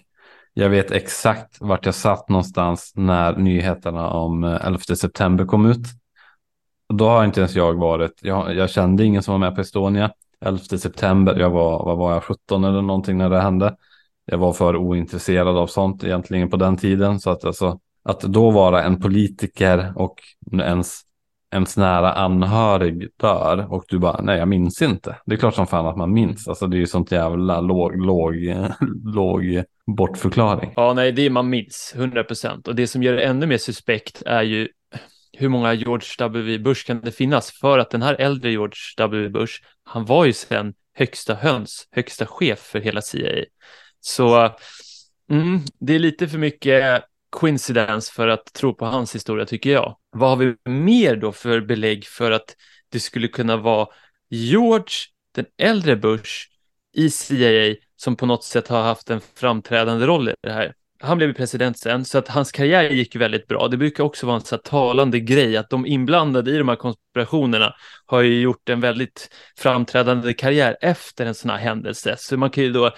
jag 0.53 0.69
vet 0.69 0.91
exakt 0.91 1.61
vart 1.61 1.85
jag 1.85 1.95
satt 1.95 2.29
någonstans 2.29 2.93
när 2.95 3.35
nyheterna 3.37 4.09
om 4.09 4.43
eh, 4.43 4.65
11 4.65 4.79
september 4.79 5.45
kom 5.45 5.65
ut. 5.65 5.87
Då 6.93 7.07
har 7.07 7.25
inte 7.25 7.39
ens 7.39 7.55
jag 7.55 7.73
varit, 7.73 8.19
jag, 8.21 8.55
jag 8.55 8.69
kände 8.69 9.05
ingen 9.05 9.23
som 9.23 9.31
var 9.31 9.39
med 9.39 9.55
på 9.55 9.61
Estonia. 9.61 10.11
11 10.45 10.59
september, 10.59 11.39
jag 11.39 11.49
var, 11.49 11.85
vad 11.85 11.97
var 11.97 12.13
jag, 12.13 12.23
17 12.23 12.63
eller 12.63 12.81
någonting 12.81 13.17
när 13.17 13.29
det 13.29 13.41
hände. 13.41 13.75
Jag 14.25 14.37
var 14.37 14.53
för 14.53 14.75
ointresserad 14.75 15.57
av 15.57 15.67
sånt 15.67 16.03
egentligen 16.03 16.49
på 16.49 16.57
den 16.57 16.77
tiden. 16.77 17.19
Så 17.19 17.29
att, 17.29 17.45
alltså, 17.45 17.79
att 18.03 18.21
då 18.21 18.51
vara 18.51 18.83
en 18.83 19.01
politiker 19.01 19.93
och 19.95 20.15
ens 20.51 21.01
ens 21.53 21.77
nära 21.77 22.13
anhörig 22.13 23.09
dör 23.17 23.73
och 23.73 23.85
du 23.87 23.99
bara, 23.99 24.21
nej 24.21 24.39
jag 24.39 24.47
minns 24.47 24.81
inte. 24.81 25.17
Det 25.25 25.33
är 25.33 25.39
klart 25.39 25.55
som 25.55 25.67
fan 25.67 25.85
att 25.85 25.97
man 25.97 26.13
minns. 26.13 26.47
Alltså 26.47 26.67
det 26.67 26.77
är 26.77 26.79
ju 26.79 26.87
sånt 26.87 27.11
jävla 27.11 27.61
låg, 27.61 28.05
låg, 28.05 28.35
låg 29.15 29.63
bortförklaring. 29.87 30.73
Ja, 30.75 30.93
nej, 30.93 31.11
det 31.11 31.25
är 31.25 31.29
man 31.29 31.49
minns, 31.49 31.93
100 31.95 32.23
procent. 32.23 32.67
Och 32.67 32.75
det 32.75 32.87
som 32.87 33.03
gör 33.03 33.13
det 33.13 33.23
ännu 33.23 33.45
mer 33.45 33.57
suspekt 33.57 34.23
är 34.25 34.41
ju 34.41 34.67
hur 35.37 35.49
många 35.49 35.73
George 35.73 36.07
W. 36.17 36.59
Bush 36.59 36.85
kan 36.85 37.01
det 37.01 37.11
finnas? 37.11 37.51
För 37.51 37.79
att 37.79 37.89
den 37.89 38.01
här 38.01 38.15
äldre 38.19 38.51
George 38.51 38.77
W. 38.97 39.29
Bush, 39.29 39.53
han 39.83 40.05
var 40.05 40.25
ju 40.25 40.33
sen 40.33 40.73
högsta 40.95 41.35
höns, 41.35 41.87
högsta 41.91 42.25
chef 42.25 42.59
för 42.59 42.79
hela 42.79 43.01
CIA. 43.01 43.45
Så 43.99 44.49
mm, 45.31 45.59
det 45.79 45.95
är 45.95 45.99
lite 45.99 46.27
för 46.27 46.37
mycket 46.37 47.03
coincidence 47.33 48.13
för 48.13 48.27
att 48.27 48.53
tro 48.53 48.73
på 48.73 48.85
hans 48.85 49.15
historia 49.15 49.45
tycker 49.45 49.71
jag. 49.71 49.97
Vad 50.11 50.29
har 50.29 50.37
vi 50.37 50.55
mer 50.71 51.15
då 51.15 51.31
för 51.31 51.61
belägg 51.61 52.05
för 52.05 52.31
att 52.31 52.55
det 52.91 52.99
skulle 52.99 53.27
kunna 53.27 53.57
vara 53.57 53.87
George, 54.29 54.95
den 55.35 55.45
äldre 55.57 55.95
Bush, 55.95 56.31
i 56.95 57.09
CIA 57.09 57.75
som 57.95 58.15
på 58.15 58.25
något 58.25 58.43
sätt 58.43 58.67
har 58.67 58.81
haft 58.81 59.09
en 59.09 59.21
framträdande 59.35 60.05
roll 60.05 60.29
i 60.29 60.33
det 60.41 60.51
här. 60.51 60.73
Han 60.99 61.17
blev 61.17 61.33
president 61.33 61.79
sen, 61.79 62.05
så 62.05 62.17
att 62.17 62.27
hans 62.27 62.51
karriär 62.51 62.89
gick 62.89 63.15
väldigt 63.15 63.47
bra. 63.47 63.67
Det 63.67 63.77
brukar 63.77 64.03
också 64.03 64.25
vara 64.25 64.35
en 64.35 64.41
så 64.41 64.57
talande 64.57 65.19
grej 65.19 65.57
att 65.57 65.69
de 65.69 65.85
inblandade 65.85 66.51
i 66.51 66.57
de 66.57 66.69
här 66.69 66.75
konspirationerna 66.75 67.73
har 68.05 68.21
ju 68.21 68.41
gjort 68.41 68.69
en 68.69 68.81
väldigt 68.81 69.29
framträdande 69.57 70.33
karriär 70.33 70.77
efter 70.81 71.25
en 71.25 71.35
sån 71.35 71.51
här 71.51 71.57
händelse. 71.57 72.15
Så 72.17 72.37
man 72.37 72.49
kan 72.49 72.63
ju 72.63 72.71
då 72.71 72.91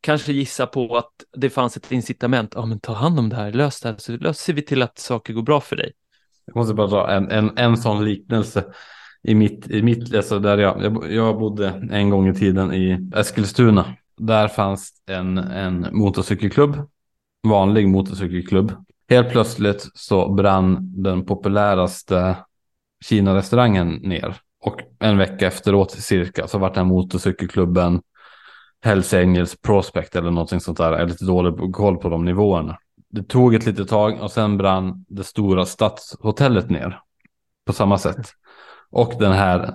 kanske 0.00 0.32
gissa 0.32 0.66
på 0.66 0.96
att 0.96 1.12
det 1.36 1.50
fanns 1.50 1.76
ett 1.76 1.92
incitament. 1.92 2.52
Ja, 2.54 2.66
men 2.66 2.80
ta 2.80 2.92
hand 2.92 3.18
om 3.18 3.28
det 3.28 3.36
här, 3.36 3.52
lös 3.52 3.80
det 3.80 3.88
här, 3.88 3.96
så 3.98 4.12
löser 4.12 4.52
vi 4.52 4.62
till 4.62 4.82
att 4.82 4.98
saker 4.98 5.32
går 5.32 5.42
bra 5.42 5.60
för 5.60 5.76
dig. 5.76 5.92
Jag 6.46 6.56
måste 6.56 6.74
bara 6.74 6.86
dra 6.86 7.10
en, 7.10 7.30
en, 7.30 7.58
en 7.58 7.76
sån 7.76 8.04
liknelse 8.04 8.64
i 9.22 9.34
mitt, 9.34 9.70
i 9.70 9.82
mitt 9.82 10.14
alltså 10.14 10.38
där 10.38 10.58
jag, 10.58 10.84
jag, 10.84 11.12
jag 11.12 11.38
bodde 11.38 11.88
en 11.90 12.10
gång 12.10 12.28
i 12.28 12.34
tiden 12.34 12.72
i 12.72 13.10
Eskilstuna. 13.14 13.84
Där 14.16 14.48
fanns 14.48 14.92
en, 15.06 15.38
en 15.38 15.86
motorcykelklubb, 15.92 16.88
vanlig 17.48 17.88
motorcykelklubb. 17.88 18.72
Helt 19.08 19.30
plötsligt 19.30 19.88
så 19.94 20.32
brann 20.32 21.02
den 21.02 21.24
populäraste 21.24 22.36
Kina-restaurangen 23.04 23.94
ner. 23.94 24.36
Och 24.60 24.80
en 24.98 25.18
vecka 25.18 25.46
efteråt 25.46 25.90
cirka 25.90 26.48
så 26.48 26.58
vart 26.58 26.74
den 26.74 26.86
motorcykelklubben 26.86 28.00
Hells 28.84 29.14
Angels 29.14 29.56
Prospect 29.60 30.16
eller 30.16 30.30
någonting 30.30 30.60
sånt 30.60 30.78
där. 30.78 30.92
Jag 30.92 31.00
är 31.00 31.06
lite 31.06 31.24
dålig 31.24 31.74
koll 31.74 31.96
på 31.96 32.08
de 32.08 32.24
nivåerna. 32.24 32.78
Det 33.10 33.22
tog 33.22 33.54
ett 33.54 33.66
litet 33.66 33.88
tag 33.88 34.20
och 34.20 34.30
sen 34.30 34.58
brann 34.58 35.04
det 35.08 35.24
stora 35.24 35.66
stadshotellet 35.66 36.70
ner. 36.70 37.00
På 37.66 37.72
samma 37.72 37.98
sätt. 37.98 38.26
Och 38.90 39.12
den 39.18 39.32
här 39.32 39.74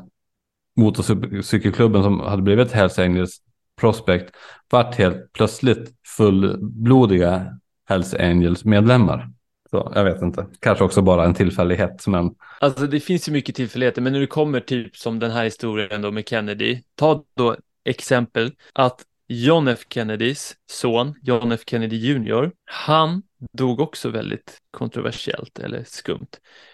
motorcykelklubben 0.75 2.03
som 2.03 2.19
hade 2.19 2.41
blivit 2.41 2.71
Hells 2.71 2.99
Angels 2.99 3.41
Prospect 3.81 4.35
vart 4.69 4.95
helt 4.95 5.33
plötsligt 5.33 5.91
fullblodiga 6.17 7.59
Hells 7.89 8.13
Angels 8.13 8.65
medlemmar. 8.65 9.29
Så 9.69 9.91
jag 9.95 10.03
vet 10.03 10.21
inte, 10.21 10.45
kanske 10.59 10.83
också 10.83 11.01
bara 11.01 11.25
en 11.25 11.33
tillfällighet. 11.33 12.07
Men... 12.07 12.35
Alltså 12.59 12.87
det 12.87 12.99
finns 12.99 13.27
ju 13.27 13.31
mycket 13.31 13.55
tillfälligheter, 13.55 14.01
men 14.01 14.13
när 14.13 14.19
du 14.19 14.27
kommer 14.27 14.59
typ 14.59 14.95
som 14.95 15.19
den 15.19 15.31
här 15.31 15.43
historien 15.43 16.01
då 16.01 16.11
med 16.11 16.29
Kennedy, 16.29 16.81
ta 16.95 17.23
då 17.35 17.55
exempel 17.85 18.51
att 18.73 19.05
John 19.27 19.67
F 19.67 19.79
Kennedys 19.89 20.55
son, 20.71 21.15
John 21.21 21.51
F 21.51 21.61
Kennedy 21.67 21.95
Jr, 21.95 22.51
han 22.65 23.23
dog 23.53 23.79
också 23.79 24.09
väldigt 24.09 24.57
kontroversiellt 24.71 25.59
eller 25.59 25.83
skumt. 25.83 26.27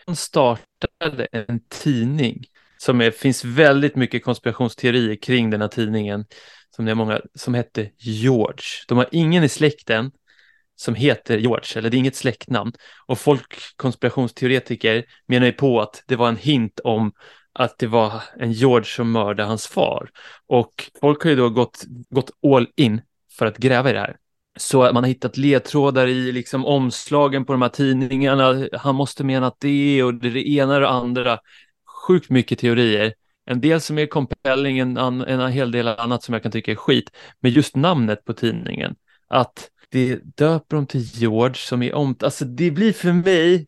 Han 0.06 0.16
startade 0.16 1.28
en 1.32 1.60
tidning 1.70 2.44
som 2.78 3.02
är, 3.02 3.12
finns 3.12 3.46
väldigt 3.46 3.96
mycket 3.96 4.24
konspirationsteorier 4.24 5.16
kring 5.16 5.50
den 5.50 5.62
här 5.62 5.68
tidningen 5.68 6.26
som 6.76 6.86
det 6.86 6.92
är 6.92 6.96
många 6.96 7.22
som 7.36 7.54
hette 7.54 7.92
George. 7.98 8.64
De 8.88 8.98
har 8.98 9.08
ingen 9.12 9.44
i 9.44 9.50
släkten 9.50 10.12
som 10.76 10.96
heter 10.96 11.38
George, 11.38 11.68
eller 11.76 11.90
det 11.90 11.98
är 11.98 12.00
inget 12.00 12.16
släktnamn. 12.16 12.74
Och 13.06 13.20
folk, 13.20 13.58
konspirationsteoretiker, 13.76 15.06
menar 15.28 15.46
ju 15.46 15.52
på 15.52 15.82
att 15.82 16.04
det 16.08 16.16
var 16.16 16.30
en 16.30 16.38
hint 16.38 16.80
om 16.84 17.12
att 17.60 17.78
det 17.78 17.88
var 17.88 18.24
en 18.38 18.52
George 18.52 18.86
som 18.86 19.12
mördade 19.12 19.50
hans 19.50 19.68
far. 19.68 20.10
Och 20.48 20.92
folk 21.02 21.24
har 21.24 21.30
ju 21.30 21.36
då 21.36 21.50
gått, 21.50 21.84
gått 22.10 22.32
all 22.54 22.68
in 22.76 23.02
för 23.38 23.46
att 23.46 23.58
gräva 23.58 23.90
i 23.90 23.94
det 23.94 24.00
här. 24.00 24.18
Så 24.58 24.80
man 24.94 24.96
har 24.96 25.08
hittat 25.08 25.38
ledtrådar 25.38 26.08
i 26.08 26.32
liksom 26.32 26.66
omslagen 26.66 27.46
på 27.46 27.54
de 27.54 27.62
här 27.62 27.70
tidningarna. 27.70 28.68
Han 28.74 28.96
måste 28.96 29.24
mena 29.24 29.48
att 29.48 29.60
det 29.60 30.04
och 30.04 30.14
det, 30.14 30.28
är 30.28 30.32
det 30.32 30.50
ena 30.50 30.76
och 30.76 30.82
det 30.82 30.90
andra. 30.90 31.40
Sjukt 32.08 32.30
mycket 32.30 32.60
teorier. 32.60 33.14
En 33.46 33.62
del 33.62 33.82
som 33.82 33.98
är 33.98 34.06
compelling, 34.06 34.80
en, 34.80 34.98
en 34.98 35.52
hel 35.52 35.72
del 35.72 35.88
annat 35.88 36.24
som 36.24 36.34
jag 36.34 36.44
kan 36.44 36.52
tycka 36.52 36.72
är 36.72 36.76
skit. 36.76 37.12
Men 37.40 37.52
just 37.52 37.76
namnet 37.76 38.26
på 38.26 38.34
tidningen, 38.34 38.96
att 39.28 39.70
det 39.90 40.20
döper 40.38 40.76
de 40.76 40.88
till 40.88 41.02
George 41.02 41.56
som 41.56 41.84
är 41.84 41.96
om... 41.96 42.16
Alltså 42.20 42.46
det 42.46 42.72
blir 42.72 42.94
för 42.94 43.14
mig, 43.14 43.68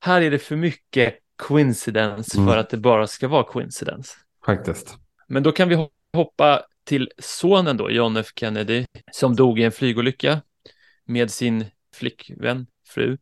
här 0.00 0.22
är 0.22 0.30
det 0.30 0.38
för 0.38 0.56
mycket 0.56 1.23
coincidence 1.36 2.38
mm. 2.38 2.48
för 2.48 2.58
att 2.58 2.70
det 2.70 2.76
bara 2.76 3.06
ska 3.06 3.28
vara 3.28 3.44
coincidence. 3.44 4.16
Faktiskt. 4.46 4.96
Men 5.28 5.42
då 5.42 5.52
kan 5.52 5.68
vi 5.68 5.88
hoppa 6.16 6.62
till 6.84 7.10
sonen 7.18 7.76
då, 7.76 7.90
John 7.90 8.16
F 8.16 8.26
Kennedy, 8.36 8.84
som 9.12 9.36
dog 9.36 9.60
i 9.60 9.62
en 9.62 9.72
flygolycka 9.72 10.40
med 11.06 11.30
sin 11.30 11.64
flickvän, 11.94 12.66
fru. 12.88 13.18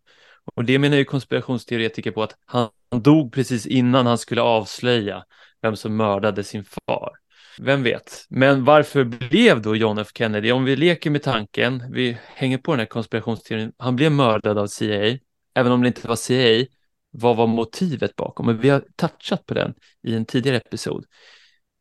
Och 0.54 0.64
det 0.64 0.78
menar 0.78 0.96
ju 0.96 1.04
konspirationsteoretiker 1.04 2.10
på 2.10 2.22
att 2.22 2.36
han 2.44 2.68
dog 2.90 3.32
precis 3.32 3.66
innan 3.66 4.06
han 4.06 4.18
skulle 4.18 4.42
avslöja 4.42 5.24
vem 5.62 5.76
som 5.76 5.96
mördade 5.96 6.44
sin 6.44 6.64
far. 6.64 7.10
Vem 7.58 7.82
vet? 7.82 8.26
Men 8.28 8.64
varför 8.64 9.04
blev 9.04 9.62
då 9.62 9.76
John 9.76 9.98
F 9.98 10.08
Kennedy, 10.14 10.52
om 10.52 10.64
vi 10.64 10.76
leker 10.76 11.10
med 11.10 11.22
tanken, 11.22 11.92
vi 11.92 12.18
hänger 12.26 12.58
på 12.58 12.72
den 12.72 12.78
här 12.78 12.86
konspirationsteorin, 12.86 13.72
han 13.78 13.96
blev 13.96 14.12
mördad 14.12 14.58
av 14.58 14.66
CIA, 14.66 15.18
även 15.54 15.72
om 15.72 15.82
det 15.82 15.88
inte 15.88 16.08
var 16.08 16.16
CIA, 16.16 16.66
vad 17.12 17.36
var 17.36 17.46
motivet 17.46 18.16
bakom? 18.16 18.46
Men 18.46 18.58
vi 18.58 18.68
har 18.68 18.84
touchat 18.96 19.46
på 19.46 19.54
den 19.54 19.74
i 20.02 20.14
en 20.14 20.24
tidigare 20.24 20.56
episod. 20.56 21.04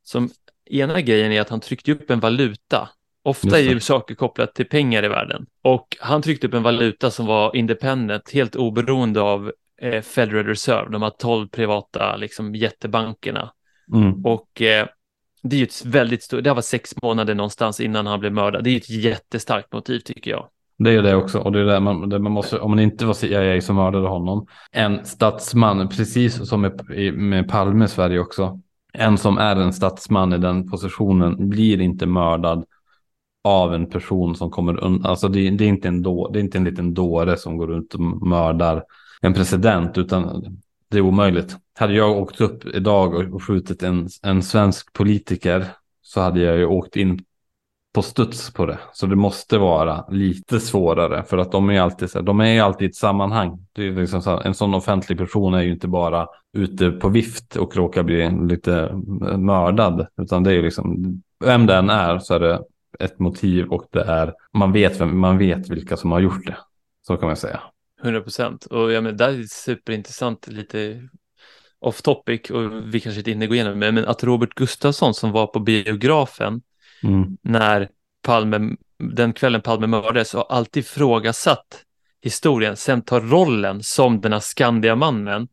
Som 0.03 0.29
ena 0.65 1.01
grejen 1.01 1.31
är 1.31 1.41
att 1.41 1.49
han 1.49 1.59
tryckte 1.59 1.91
upp 1.91 2.09
en 2.09 2.19
valuta. 2.19 2.89
Ofta 3.23 3.59
är 3.59 3.63
ju 3.63 3.79
saker 3.79 4.15
kopplat 4.15 4.55
till 4.55 4.69
pengar 4.69 5.05
i 5.05 5.07
världen. 5.07 5.45
Och 5.61 5.97
han 5.99 6.21
tryckte 6.21 6.47
upp 6.47 6.53
en 6.53 6.63
valuta 6.63 7.11
som 7.11 7.25
var 7.25 7.55
independent, 7.55 8.31
helt 8.31 8.55
oberoende 8.55 9.21
av 9.21 9.51
eh, 9.81 10.01
Federal 10.01 10.45
Reserve, 10.45 10.91
de 10.91 11.01
här 11.01 11.09
tolv 11.09 11.47
privata 11.47 12.15
liksom, 12.15 12.55
jättebankerna. 12.55 13.53
Mm. 13.93 14.25
Och 14.25 14.61
eh, 14.61 14.87
det 15.43 15.55
är 15.55 15.57
ju 15.57 15.65
ett 15.65 15.85
väldigt 15.85 16.23
stort, 16.23 16.43
det 16.43 16.53
var 16.53 16.61
sex 16.61 16.95
månader 17.01 17.35
någonstans 17.35 17.79
innan 17.79 18.07
han 18.07 18.19
blev 18.19 18.33
mördad. 18.33 18.63
Det 18.63 18.69
är 18.69 18.71
ju 18.71 18.77
ett 18.77 18.89
jättestarkt 18.89 19.73
motiv 19.73 19.99
tycker 19.99 20.31
jag. 20.31 20.49
Det 20.83 20.91
är 20.91 21.01
det 21.01 21.15
också. 21.15 21.39
Och 21.39 21.51
det 21.51 21.59
är 21.59 21.65
det 21.65 21.79
man, 21.79 22.09
det 22.09 22.19
man 22.19 22.31
måste, 22.31 22.59
om 22.59 22.71
man 22.71 22.79
inte 22.79 23.05
var 23.05 23.13
CIA 23.13 23.61
som 23.61 23.75
mördade 23.75 24.07
honom. 24.07 24.47
En 24.71 25.05
statsman, 25.05 25.89
precis 25.89 26.49
som 26.49 26.61
med, 26.61 26.81
med 27.13 27.49
Palme 27.49 27.85
i 27.85 27.87
Sverige 27.87 28.19
också. 28.19 28.59
En 28.93 29.17
som 29.17 29.37
är 29.37 29.55
en 29.55 29.73
statsman 29.73 30.33
i 30.33 30.37
den 30.37 30.69
positionen 30.69 31.49
blir 31.49 31.81
inte 31.81 32.05
mördad 32.05 32.65
av 33.43 33.73
en 33.73 33.89
person 33.89 34.35
som 34.35 34.51
kommer 34.51 34.83
undan. 34.83 35.09
Alltså 35.09 35.27
det, 35.27 35.49
det, 35.49 35.63
är 35.63 35.67
inte 35.67 35.87
en 35.87 36.01
då, 36.01 36.29
det 36.33 36.39
är 36.39 36.43
inte 36.43 36.57
en 36.57 36.63
liten 36.63 36.93
dåre 36.93 37.37
som 37.37 37.57
går 37.57 37.67
runt 37.67 37.93
och 37.93 38.27
mördar 38.27 38.83
en 39.21 39.33
president, 39.33 39.97
utan 39.97 40.45
det 40.89 40.97
är 40.97 41.01
omöjligt. 41.01 41.57
Hade 41.79 41.93
jag 41.93 42.17
åkt 42.17 42.41
upp 42.41 42.65
idag 42.65 43.33
och 43.33 43.43
skjutit 43.43 43.83
en, 43.83 44.09
en 44.23 44.43
svensk 44.43 44.93
politiker 44.93 45.65
så 46.01 46.21
hade 46.21 46.39
jag 46.39 46.57
ju 46.57 46.65
åkt 46.65 46.95
in 46.95 47.23
på 47.93 48.01
studs 48.01 48.53
på 48.53 48.65
det. 48.65 48.79
Så 48.93 49.05
det 49.05 49.15
måste 49.15 49.57
vara 49.57 50.05
lite 50.09 50.59
svårare 50.59 51.23
för 51.23 51.37
att 51.37 51.51
de 51.51 51.69
är 51.69 51.81
alltid 51.81 52.09
så 52.09 52.17
här, 52.19 52.25
de 52.25 52.41
är 52.41 52.61
alltid 52.61 52.87
i 52.87 52.89
ett 52.89 52.95
sammanhang. 52.95 53.65
Det 53.73 53.87
är 53.87 53.91
liksom 53.91 54.21
så, 54.21 54.39
en 54.39 54.53
sån 54.53 54.73
offentlig 54.73 55.17
person 55.17 55.53
är 55.53 55.61
ju 55.61 55.71
inte 55.71 55.87
bara 55.87 56.27
ute 56.53 56.91
på 56.91 57.09
vift 57.09 57.55
och 57.55 57.75
råkar 57.75 58.03
bli 58.03 58.31
lite 58.47 58.91
mördad, 59.37 60.07
utan 60.21 60.43
det 60.43 60.49
är 60.49 60.53
ju 60.53 60.61
liksom 60.61 61.21
vem 61.45 61.65
det 61.65 61.75
än 61.75 61.89
är 61.89 62.19
så 62.19 62.33
är 62.33 62.39
det 62.39 62.61
ett 62.99 63.19
motiv 63.19 63.67
och 63.67 63.87
det 63.91 64.03
är 64.03 64.33
man 64.53 64.71
vet 64.71 65.01
vem 65.01 65.19
man 65.19 65.37
vet 65.37 65.69
vilka 65.69 65.97
som 65.97 66.11
har 66.11 66.19
gjort 66.19 66.45
det. 66.45 66.57
Så 67.07 67.17
kan 67.17 67.27
man 67.27 67.35
säga. 67.35 67.59
100 68.03 68.21
procent 68.21 68.65
och 68.65 68.91
ja, 68.91 69.01
men 69.01 69.17
det 69.17 69.25
är 69.25 69.43
superintressant 69.43 70.47
lite 70.47 71.07
off 71.79 72.01
topic 72.01 72.49
och 72.49 72.93
vi 72.93 72.99
kanske 72.99 73.19
inte 73.19 73.31
hinner 73.31 73.47
gå 73.47 73.53
igenom 73.53 73.79
det, 73.79 73.91
men 73.91 74.05
att 74.05 74.23
Robert 74.23 74.53
Gustafsson 74.55 75.13
som 75.13 75.31
var 75.31 75.47
på 75.47 75.59
biografen 75.59 76.61
mm. 77.03 77.37
när 77.41 77.89
Palme, 78.23 78.75
den 78.99 79.33
kvällen 79.33 79.61
Palme 79.61 79.87
mördades 79.87 80.33
och 80.33 80.53
alltid 80.53 80.85
frågasatt 80.85 81.85
historien, 82.21 82.77
sen 82.77 83.01
tar 83.01 83.21
rollen 83.21 83.83
som 83.83 84.21
den 84.21 84.33
här 84.33 84.39
Skandiamannen 84.39 85.47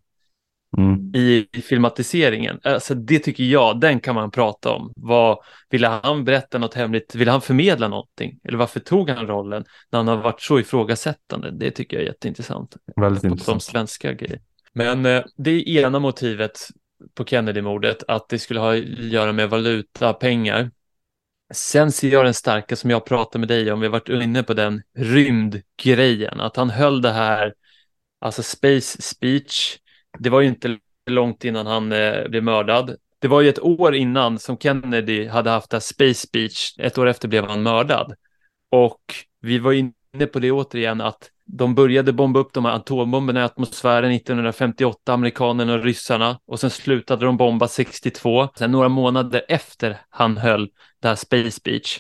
mm. 0.79 1.15
i, 1.15 1.47
i 1.53 1.63
filmatiseringen. 1.63 2.61
Alltså 2.63 2.95
det 2.95 3.19
tycker 3.19 3.45
jag, 3.45 3.81
den 3.81 4.01
kan 4.01 4.15
man 4.15 4.31
prata 4.31 4.71
om. 4.71 4.93
Vad, 4.97 5.39
ville 5.71 5.87
han 5.87 6.25
berätta 6.25 6.59
något 6.59 6.75
hemligt? 6.75 7.15
Ville 7.15 7.31
han 7.31 7.41
förmedla 7.41 7.89
någonting? 7.89 8.39
Eller 8.45 8.59
varför 8.59 8.81
tog 8.81 9.11
han 9.11 9.27
rollen 9.27 9.65
när 9.91 9.99
han 9.99 10.09
har 10.09 10.17
varit 10.17 10.41
så 10.41 10.59
ifrågasättande? 10.59 11.51
Det 11.51 11.71
tycker 11.71 11.97
jag 11.97 12.03
är 12.03 12.07
jätteintressant. 12.07 12.77
Väldigt 12.97 13.25
intressant. 13.25 13.63
Som 13.63 13.73
svenska 13.73 14.13
grejer. 14.13 14.41
Men 14.73 15.07
eh, 15.07 15.25
det 15.37 15.69
ena 15.71 15.99
motivet 15.99 16.59
på 17.15 17.25
Kennedy-mordet, 17.25 18.03
att 18.09 18.29
det 18.29 18.39
skulle 18.39 18.61
ha 18.61 18.73
att 18.75 18.85
göra 18.89 19.33
med 19.33 19.51
valuta, 19.51 20.13
pengar. 20.13 20.71
Sen 21.55 21.93
ser 21.93 22.09
jag 22.09 22.25
den 22.25 22.35
starka 22.35 22.77
som 22.77 22.91
jag 22.91 23.05
pratade 23.05 23.39
med 23.39 23.49
dig 23.49 23.73
om, 23.73 23.81
vi 23.81 23.87
har 23.87 23.93
varit 23.93 24.09
inne 24.09 24.43
på 24.43 24.55
den 24.55 24.83
rymdgrejen, 24.99 26.41
att 26.41 26.57
han 26.57 26.71
höll 26.71 27.03
det 27.03 27.13
här, 27.13 27.55
alltså 28.21 28.43
space 28.43 29.03
speech, 29.03 29.79
det 30.19 30.31
var 30.31 30.41
ju 30.41 30.49
inte 30.49 30.79
långt 31.11 31.45
innan 31.45 31.67
han 31.67 31.93
eh, 31.93 32.29
blev 32.29 32.43
mördad. 32.43 32.97
Det 33.19 33.29
var 33.29 33.41
ju 33.41 33.49
ett 33.49 33.59
år 33.59 33.95
innan 33.95 34.39
som 34.39 34.59
Kennedy 34.59 35.29
hade 35.29 35.51
haft 35.51 35.71
det 35.71 35.75
här 35.75 35.81
space 35.81 36.27
speech, 36.27 36.75
ett 36.79 36.99
år 36.99 37.07
efter 37.07 37.29
blev 37.29 37.45
han 37.45 37.63
mördad. 37.63 38.15
Och 38.71 39.01
vi 39.41 39.59
var 39.59 39.73
inne 39.73 40.27
på 40.33 40.39
det 40.39 40.53
återigen 40.53 41.01
att 41.01 41.31
de 41.51 41.75
började 41.75 42.13
bomba 42.13 42.41
upp 42.41 42.53
de 42.53 42.65
här 42.65 42.73
atombomberna 42.73 43.41
i 43.41 43.43
atmosfären 43.43 44.13
1958, 44.13 45.13
amerikanerna 45.13 45.75
och 45.75 45.85
ryssarna. 45.85 46.39
Och 46.47 46.61
sen 46.61 46.71
slutade 46.71 47.27
de 47.27 47.37
bomba 47.37 47.69
62. 47.69 48.49
Sen 48.59 48.73
några 48.73 48.89
månader 48.89 49.45
efter 49.49 49.99
han 50.11 50.37
höll 50.37 50.69
det 51.03 51.09
här 51.09 51.15
Space 51.15 51.61
Beach. 51.65 51.99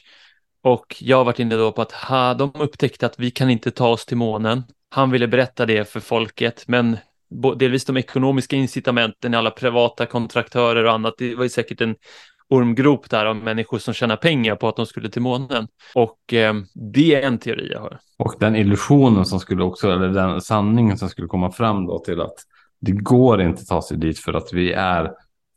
Och 0.62 0.97
jag 1.00 1.17
har 1.17 1.25
varit 1.25 1.38
inne 1.38 1.57
då 1.57 1.73
på 1.73 1.83
att 1.83 1.93
ha, 1.93 2.35
de 2.35 2.52
upptäckte 2.55 3.07
att 3.07 3.19
vi 3.19 3.31
kan 3.31 3.50
inte 3.50 3.71
ta 3.71 3.88
oss 3.88 4.07
till 4.07 4.17
månen. 4.17 4.62
Han 4.90 5.11
ville 5.11 5.28
berätta 5.28 5.67
det 5.67 5.90
för 5.90 6.00
folket, 6.00 6.64
men 6.67 6.97
delvis 7.57 7.85
de 7.85 7.97
ekonomiska 7.97 8.57
incitamenten 8.57 9.35
i 9.35 9.37
alla 9.37 9.50
privata 9.50 10.07
kontraktörer 10.07 10.85
och 10.85 10.93
annat. 10.93 11.14
Det 11.19 11.35
var 11.35 11.43
ju 11.43 11.50
säkert 11.50 11.81
en 11.81 11.97
ormgrop 12.49 13.11
där 13.11 13.26
av 13.26 13.37
människor 13.37 13.78
som 13.78 13.95
tjänar 13.95 14.17
pengar 14.17 14.57
på 14.57 14.69
att 14.69 14.76
de 14.76 14.87
skulle 14.87 15.11
till 15.11 15.23
månen. 15.23 15.69
Och 15.95 16.33
eh, 16.33 16.55
det 16.75 17.14
är 17.14 17.23
en 17.23 17.38
teori 17.38 17.71
jag 17.73 17.81
har. 17.81 17.99
Och 18.17 18.35
den 18.40 18.57
illusionen 18.57 19.26
som 19.26 19.40
skulle 19.40 19.62
också, 19.62 19.90
eller 19.90 20.09
den 20.09 20.40
sanningen 20.40 20.99
som 20.99 21.09
skulle 21.09 21.28
komma 21.28 21.50
fram 21.50 21.87
då 21.87 21.99
till 21.99 22.21
att 22.21 22.35
det 22.81 22.93
går 22.93 23.43
inte 23.43 23.61
att 23.61 23.69
ta 23.69 23.83
sig 23.83 23.97
dit 23.97 24.19
för 24.19 24.35
att 24.35 24.52
vi 24.52 24.73
är 24.73 25.12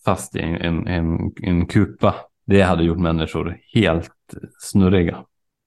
fast 0.05 0.35
i 0.35 0.39
en, 0.39 0.55
en, 0.55 0.87
en, 0.87 1.31
en 1.41 1.65
kupa. 1.65 2.15
Det 2.45 2.61
hade 2.61 2.83
gjort 2.83 2.97
människor 2.97 3.57
helt 3.73 4.11
snurriga. 4.59 5.23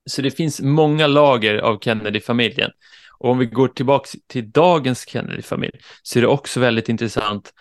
Så 0.06 0.22
det 0.22 0.30
finns 0.30 0.60
många 0.60 1.06
lager 1.06 1.58
av 1.58 1.78
Kennedy-familjen. 1.78 2.70
Och 3.18 3.30
om 3.30 3.38
vi 3.38 3.46
går 3.46 3.68
tillbaka 3.68 4.08
till 4.26 4.50
dagens 4.50 5.08
Kennedy-familj 5.08 5.78
så 6.02 6.18
är 6.18 6.20
det 6.20 6.28
också 6.28 6.60
väldigt 6.60 6.88
intressant. 6.88 7.52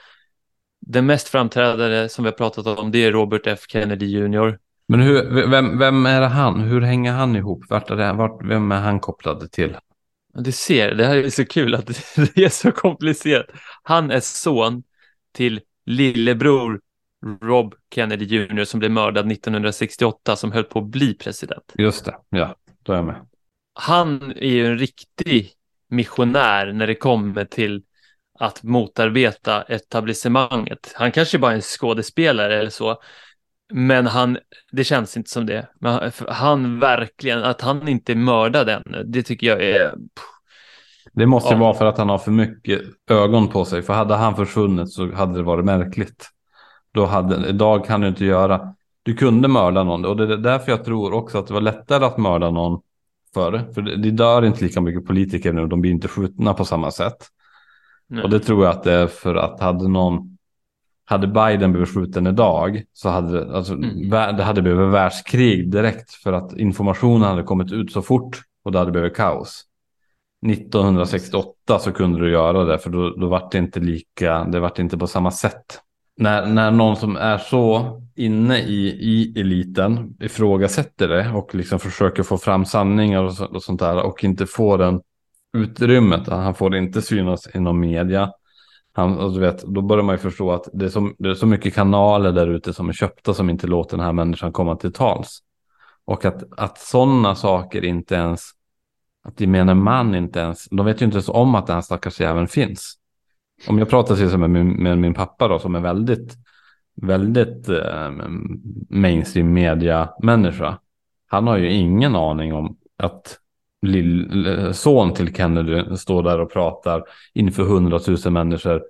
Den 0.87 1.05
mest 1.05 1.29
framträdande 1.29 2.09
som 2.09 2.23
vi 2.23 2.29
har 2.29 2.37
pratat 2.37 2.67
om 2.67 2.91
det 2.91 3.05
är 3.05 3.11
Robert 3.11 3.47
F 3.47 3.59
Kennedy 3.67 4.05
Jr. 4.05 4.59
Men 4.87 4.99
hur, 4.99 5.47
vem, 5.47 5.79
vem 5.79 6.05
är 6.05 6.21
han? 6.21 6.59
Hur 6.59 6.81
hänger 6.81 7.11
han 7.11 7.35
ihop? 7.35 7.65
Vart 7.69 7.89
är 7.89 7.95
det, 7.95 8.13
vart, 8.13 8.45
vem 8.45 8.71
är 8.71 8.79
han 8.79 8.99
kopplad 8.99 9.51
till? 9.51 9.77
Du 10.33 10.51
ser, 10.51 10.95
det 10.95 11.05
här 11.05 11.17
är 11.17 11.29
så 11.29 11.45
kul 11.45 11.75
att 11.75 11.85
det 12.35 12.37
är 12.37 12.49
så 12.49 12.71
komplicerat. 12.71 13.45
Han 13.83 14.11
är 14.11 14.19
son 14.19 14.83
till 15.31 15.61
lillebror 15.85 16.79
Rob 17.41 17.75
Kennedy 17.95 18.25
Jr 18.25 18.63
som 18.63 18.79
blev 18.79 18.91
mördad 18.91 19.31
1968 19.31 20.35
som 20.35 20.51
höll 20.51 20.63
på 20.63 20.79
att 20.79 20.85
bli 20.85 21.13
president. 21.13 21.73
Just 21.75 22.05
det, 22.05 22.15
ja, 22.29 22.55
då 22.83 22.91
är 22.93 22.95
jag 22.95 23.05
med. 23.05 23.27
Han 23.73 24.31
är 24.31 24.49
ju 24.49 24.67
en 24.67 24.77
riktig 24.77 25.51
missionär 25.89 26.73
när 26.73 26.87
det 26.87 26.95
kommer 26.95 27.45
till 27.45 27.83
att 28.43 28.63
motarbeta 28.63 29.62
etablissemanget. 29.62 30.93
Han 30.95 31.12
kanske 31.12 31.39
bara 31.39 31.51
är 31.51 31.55
en 31.55 31.62
skådespelare 31.62 32.59
eller 32.59 32.69
så, 32.69 32.97
men 33.73 34.07
han, 34.07 34.38
det 34.71 34.83
känns 34.83 35.17
inte 35.17 35.29
som 35.29 35.45
det. 35.45 35.67
Men 35.79 36.12
han 36.27 36.79
verkligen, 36.79 37.43
att 37.43 37.62
han 37.62 37.88
inte 37.88 38.15
mördade 38.15 38.73
ännu, 38.73 39.03
det 39.03 39.23
tycker 39.23 39.47
jag 39.47 39.63
är... 39.63 39.93
Det 41.13 41.25
måste 41.25 41.53
ja. 41.53 41.59
vara 41.59 41.73
för 41.73 41.85
att 41.85 41.97
han 41.97 42.09
har 42.09 42.17
för 42.17 42.31
mycket 42.31 42.81
ögon 43.09 43.47
på 43.47 43.65
sig. 43.65 43.81
För 43.81 43.93
hade 43.93 44.15
han 44.15 44.35
försvunnit 44.35 44.91
så 44.91 45.12
hade 45.12 45.38
det 45.38 45.43
varit 45.43 45.65
märkligt. 45.65 46.29
Då 46.93 47.05
hade, 47.05 47.50
idag 47.50 47.85
kan 47.85 48.01
du 48.01 48.07
inte 48.07 48.25
göra, 48.25 48.73
du 49.03 49.13
kunde 49.13 49.47
mörda 49.47 49.83
någon. 49.83 50.05
Och 50.05 50.17
det 50.17 50.33
är 50.33 50.38
därför 50.38 50.71
jag 50.71 50.85
tror 50.85 51.13
också 51.13 51.38
att 51.38 51.47
det 51.47 51.53
var 51.53 51.62
lättare 51.62 52.05
att 52.05 52.17
mörda 52.17 52.51
någon 52.51 52.81
förr. 53.33 53.71
För 53.73 53.81
det 53.81 54.12
dör 54.12 54.45
inte 54.45 54.63
lika 54.63 54.81
mycket 54.81 55.07
politiker 55.07 55.53
nu, 55.53 55.67
de 55.67 55.81
blir 55.81 55.91
inte 55.91 56.07
skjutna 56.07 56.53
på 56.53 56.65
samma 56.65 56.91
sätt. 56.91 57.27
Nej. 58.13 58.24
Och 58.24 58.29
det 58.29 58.39
tror 58.39 58.65
jag 58.65 58.72
att 58.72 58.84
det 58.84 58.91
är 58.91 59.08
för 59.08 59.36
att 59.36 59.60
hade 59.60 59.88
någon 59.88 60.38
hade 61.05 61.27
Biden 61.27 61.72
blivit 61.72 61.89
skjuten 61.89 62.27
idag 62.27 62.84
så 62.93 63.10
hade 63.10 63.55
alltså, 63.55 63.74
mm. 63.74 64.10
det 64.10 64.43
hade 64.43 64.62
blivit 64.62 64.88
världskrig 64.88 65.72
direkt 65.72 66.13
för 66.13 66.34
att 66.34 66.58
informationen 66.58 67.22
hade 67.22 67.43
kommit 67.43 67.72
ut 67.72 67.91
så 67.91 68.01
fort 68.01 68.41
och 68.63 68.72
det 68.72 68.79
hade 68.79 68.91
blivit 68.91 69.15
kaos. 69.15 69.63
1968 70.48 71.79
så 71.79 71.91
kunde 71.91 72.20
du 72.20 72.32
göra 72.32 72.63
det 72.63 72.79
för 72.79 72.89
då, 72.89 73.10
då 73.10 73.27
var 73.27 73.50
det 73.51 73.58
inte 73.58 73.79
lika, 73.79 74.43
det 74.43 74.60
var 74.60 74.79
inte 74.79 74.98
på 74.98 75.08
samma 75.08 75.32
sätt. 75.32 75.79
När, 76.17 76.46
när 76.46 76.72
någon 76.72 76.96
som 76.96 77.17
är 77.17 77.38
så 77.38 78.01
inne 78.15 78.60
i, 78.60 78.88
i 78.88 79.39
eliten 79.41 80.17
ifrågasätter 80.20 81.08
det 81.08 81.32
och 81.32 81.55
liksom 81.55 81.79
försöker 81.79 82.24
få 82.24 82.38
fram 82.38 82.65
sanningar 82.65 83.24
och, 83.24 83.34
så, 83.34 83.46
och 83.46 83.63
sånt 83.63 83.79
där 83.79 84.03
och 84.03 84.24
inte 84.24 84.46
får 84.46 84.77
den 84.77 85.01
utrymmet, 85.53 86.27
han 86.27 86.55
får 86.55 86.75
inte 86.75 87.01
synas 87.01 87.55
inom 87.55 87.79
media 87.79 88.31
han, 88.93 89.17
och 89.17 89.33
du 89.33 89.39
vet, 89.39 89.63
då 89.63 89.81
börjar 89.81 90.03
man 90.03 90.15
ju 90.15 90.19
förstå 90.19 90.51
att 90.51 90.69
det 90.74 90.86
är, 90.86 90.89
så, 90.89 91.12
det 91.17 91.29
är 91.29 91.33
så 91.33 91.48
mycket 91.48 91.74
kanaler 91.74 92.31
där 92.31 92.48
ute 92.48 92.74
som 92.74 92.89
är 92.89 92.93
köpta 92.93 93.33
som 93.33 93.50
inte 93.50 93.67
låter 93.67 93.98
den 93.98 94.05
här 94.05 94.13
människan 94.13 94.51
komma 94.51 94.75
till 94.75 94.93
tals. 94.93 95.39
Och 96.05 96.25
att, 96.25 96.43
att 96.60 96.77
sådana 96.77 97.36
saker 97.36 97.86
inte 97.86 98.15
ens, 98.15 98.50
att 99.24 99.41
gemene 99.41 99.74
man 99.74 100.15
inte 100.15 100.39
ens, 100.39 100.69
de 100.69 100.86
vet 100.86 101.01
ju 101.01 101.05
inte 101.05 101.15
ens 101.15 101.29
om 101.29 101.55
att 101.55 101.67
den 101.67 101.74
här 101.74 101.81
stackars 101.81 102.19
jäveln 102.19 102.48
finns. 102.48 102.94
Om 103.68 103.79
jag 103.79 103.89
pratar 103.89 104.16
till 104.16 104.25
exempel 104.25 104.50
med, 104.50 104.66
med 104.66 104.98
min 104.98 105.13
pappa 105.13 105.48
då 105.48 105.59
som 105.59 105.75
är 105.75 105.79
väldigt, 105.79 106.33
väldigt 107.01 107.70
eh, 107.70 108.11
mainstream 108.89 109.53
media 109.53 110.09
människa. 110.20 110.79
Han 111.27 111.48
har 111.48 111.57
ju 111.57 111.74
ingen 111.74 112.16
aning 112.16 112.53
om 112.53 112.77
att 112.98 113.39
lill, 113.83 114.74
son 114.74 115.13
till 115.13 115.35
Kennedy 115.35 115.98
står 115.98 116.24
där 116.24 116.39
och 116.39 116.51
pratar 116.53 117.03
inför 117.33 117.63
hundratusen 117.63 118.33
människor 118.33 118.83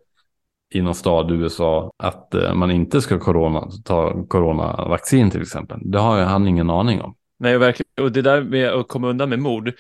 i 0.74 0.82
någon 0.82 0.96
stad 0.96 1.32
i 1.32 1.34
USA 1.34 1.92
att 1.98 2.34
eh, 2.34 2.54
man 2.54 2.72
inte 2.72 3.02
ska 3.02 3.20
corona, 3.20 3.70
ta 3.86 4.26
coronavaccin 4.28 5.32
till 5.32 5.42
exempel. 5.42 5.80
Det 5.82 6.00
har 6.00 6.18
ju 6.18 6.24
han 6.24 6.48
ingen 6.48 6.70
aning 6.70 7.02
om. 7.02 7.16
Nej, 7.40 7.58
verkligen. 7.58 8.06
Och 8.06 8.12
det 8.12 8.22
där 8.22 8.42
med 8.42 8.70
att 8.70 8.88
komma 8.88 9.08
undan 9.08 9.30
med 9.30 9.40
mord, 9.40 9.74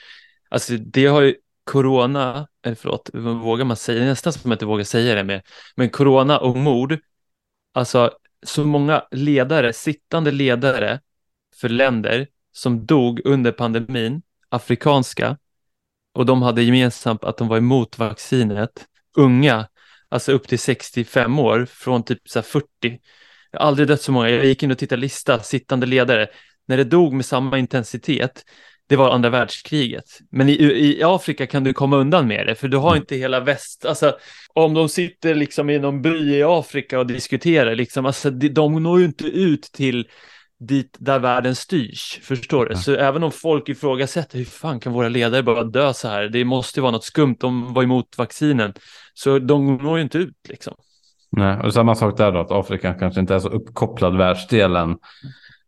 alltså 0.49 0.73
det 0.78 1.06
har 1.06 1.21
ju 1.21 1.36
corona, 1.63 2.47
eller 2.65 2.76
förlåt, 2.76 3.10
vågar 3.43 3.65
man 3.65 3.78
säga, 3.78 4.06
nästan 4.06 4.34
som 4.34 4.52
att 4.52 4.56
inte 4.56 4.65
vågar 4.65 4.84
säga 4.84 5.15
det 5.15 5.23
med, 5.23 5.41
men 5.76 5.89
corona 5.89 6.39
och 6.39 6.58
mord, 6.58 6.97
alltså 7.73 8.12
så 8.45 8.65
många 8.65 9.04
ledare, 9.12 9.73
sittande 9.73 10.32
ledare 10.32 10.99
för 11.56 11.69
länder 11.69 12.28
som 12.52 12.86
dog 12.86 13.21
under 13.26 13.52
pandemin 13.52 14.21
afrikanska 14.54 15.38
och 16.13 16.26
de 16.26 16.42
hade 16.42 16.63
gemensamt 16.63 17.24
att 17.24 17.38
de 17.38 17.48
var 17.48 17.58
emot 17.58 17.98
vaccinet. 17.98 18.86
Unga, 19.18 19.68
alltså 20.10 20.32
upp 20.32 20.48
till 20.48 20.60
65 20.60 21.39
år, 21.39 21.66
från 21.70 22.04
typ 22.04 22.30
så 22.30 22.42
40. 22.42 22.66
Jag 23.52 23.60
har 23.60 23.68
aldrig 23.68 23.88
dött 23.88 24.02
så 24.02 24.12
många. 24.12 24.30
Jag 24.30 24.46
gick 24.46 24.63
in 24.63 24.72
och 24.72 24.78
tittade 24.78 25.02
lista, 25.02 25.39
sittande 25.39 25.86
ledare. 25.86 26.28
När 26.68 26.78
det 26.78 26.84
dog 26.84 27.13
med 27.13 27.26
samma 27.26 27.58
intensitet, 27.58 28.44
det 28.88 28.96
var 28.96 29.12
andra 29.12 29.30
världskriget. 29.30 30.20
Men 30.32 30.50
i, 30.50 30.54
i 30.54 31.04
Afrika 31.04 31.48
kan 31.48 31.63
du 31.63 31.74
komma 31.74 31.98
undan 31.98 32.28
med 32.28 32.48
det, 32.48 32.56
för 32.56 32.68
du 32.68 32.78
har 32.78 32.96
inte 32.96 33.16
hela 33.16 33.39
väst, 33.39 33.86
alltså 33.86 34.18
om 34.54 34.74
de 34.74 34.89
sitter 34.89 35.36
liksom 35.36 35.70
i 35.70 35.80
någon 35.80 36.02
by 36.02 36.36
i 36.36 36.44
Afrika 36.44 37.00
och 37.00 37.08
diskuterar, 37.08 37.76
liksom, 37.76 38.06
alltså 38.06 38.30
de, 38.30 38.50
de 38.50 38.84
når 38.84 39.00
ju 39.00 39.06
inte 39.06 39.26
ut 39.26 39.62
till 39.63 40.08
dit 40.67 40.97
där 40.99 41.19
världen 41.19 41.56
styrs, 41.56 42.19
förstår 42.23 42.65
du? 42.65 42.76
Så 42.76 42.95
även 42.95 43.23
om 43.23 43.32
folk 43.32 43.69
ifrågasätter 43.69 44.38
hur 44.38 44.45
fan 44.45 44.80
kan 44.80 44.93
våra 44.93 45.10
ledare 45.10 45.43
bara 45.43 45.63
dö 45.63 45.93
så 45.93 46.08
här? 46.08 46.23
Det 46.23 46.45
måste 46.45 46.82
vara 46.82 46.91
något 46.91 47.04
skumt, 47.04 47.36
de 47.39 47.73
var 47.73 47.84
emot 47.84 48.17
vaccinen. 48.17 48.73
Så 49.13 49.39
de 49.39 49.78
når 49.78 49.97
ju 49.97 50.04
inte 50.04 50.17
ut 50.17 50.38
liksom. 50.49 50.73
Nej, 51.32 51.60
och 51.60 51.73
samma 51.73 51.95
sak 51.95 52.17
där 52.17 52.32
då, 52.32 52.39
att 52.39 52.52
Afrika 52.52 52.93
kanske 52.93 53.19
inte 53.19 53.36
är 53.36 53.39
så 53.39 53.49
uppkopplad 53.49 54.17
världsdelen 54.17 54.97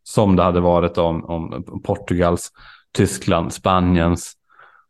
som 0.03 0.36
det 0.36 0.43
hade 0.43 0.60
varit 0.60 0.97
om, 0.97 1.25
om 1.25 1.81
Portugals, 1.84 2.51
Tyskland, 2.93 3.53
Spaniens, 3.53 4.34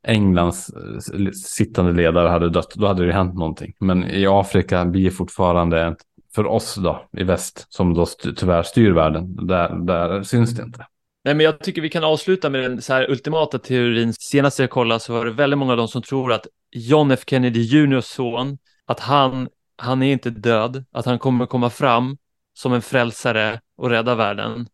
Englands 0.08 0.70
eh, 0.70 1.32
sittande 1.32 1.92
ledare 1.92 2.30
hade 2.30 2.50
dött. 2.50 2.74
Då 2.76 2.88
hade 2.88 3.06
det 3.06 3.14
hänt 3.14 3.34
någonting. 3.34 3.74
Men 3.80 4.04
i 4.04 4.28
Afrika 4.28 4.86
blir 4.86 5.12
fortfarande 5.12 5.82
ett 5.82 5.98
för 6.36 6.46
oss 6.46 6.76
då 6.76 7.08
i 7.18 7.24
väst 7.24 7.66
som 7.70 7.94
då 7.94 8.06
tyvärr 8.36 8.64
styr 8.64 8.92
världen. 8.92 9.48
Där, 9.48 9.86
där 9.86 10.24
syns 10.24 10.56
det 10.56 10.64
inte. 10.64 10.88
Nej, 11.24 11.36
men 11.36 11.44
jag 11.44 11.60
tycker 11.60 11.82
vi 11.82 11.90
kan 11.90 12.04
avsluta 12.04 12.50
med 12.50 12.62
den 12.62 12.82
så 12.82 12.94
här 12.94 13.10
ultimata 13.10 13.60
teorin. 13.60 14.14
Senast 14.14 14.60
jag 14.60 14.70
kollade 14.70 15.00
så 15.00 15.14
var 15.14 15.26
det 15.26 15.32
väldigt 15.32 15.58
många 15.58 15.72
av 15.72 15.78
dem 15.78 15.88
som 15.88 16.02
tror 16.02 16.34
att 16.34 16.48
John 16.72 17.12
F 17.12 17.24
Kennedy 17.28 17.60
Juniors 17.60 18.06
son, 18.06 18.58
att 18.86 19.00
han, 19.00 19.50
han 19.78 20.04
är 20.04 20.12
inte 20.12 20.30
död, 20.30 20.86
att 20.92 21.06
han 21.06 21.20
kommer 21.20 21.46
komma 21.46 21.70
fram 21.70 22.18
som 22.54 22.74
en 22.74 22.82
frälsare 22.82 23.60
och 23.78 23.90
rädda 23.90 24.16
världen. 24.16 24.68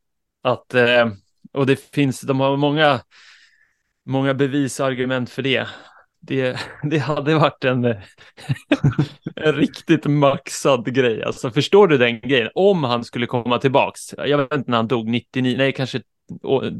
Att, 0.43 0.73
eh, 0.73 1.09
och 1.53 1.65
det 1.65 1.79
finns, 1.93 2.21
de 2.21 2.39
har 2.39 2.57
många, 2.57 2.99
många 4.05 4.33
bevis 4.33 4.79
och 4.79 4.85
argument 4.85 5.29
för 5.29 5.41
det 5.41 5.67
det, 6.21 6.59
det 6.83 6.97
hade 6.97 7.35
varit 7.35 7.63
en, 7.63 7.85
eh, 7.85 7.95
en 9.35 9.53
riktigt 9.53 10.05
maxad 10.05 10.95
grej. 10.95 11.23
Alltså 11.23 11.51
förstår 11.51 11.87
du 11.87 11.97
den 11.97 12.19
grejen? 12.19 12.49
Om 12.55 12.83
han 12.83 13.03
skulle 13.03 13.25
komma 13.25 13.57
tillbaks, 13.57 14.13
jag 14.17 14.37
vet 14.37 14.53
inte 14.53 14.71
när 14.71 14.77
han 14.77 14.87
dog, 14.87 15.07
99, 15.07 15.57
nej 15.57 15.73
kanske 15.73 16.01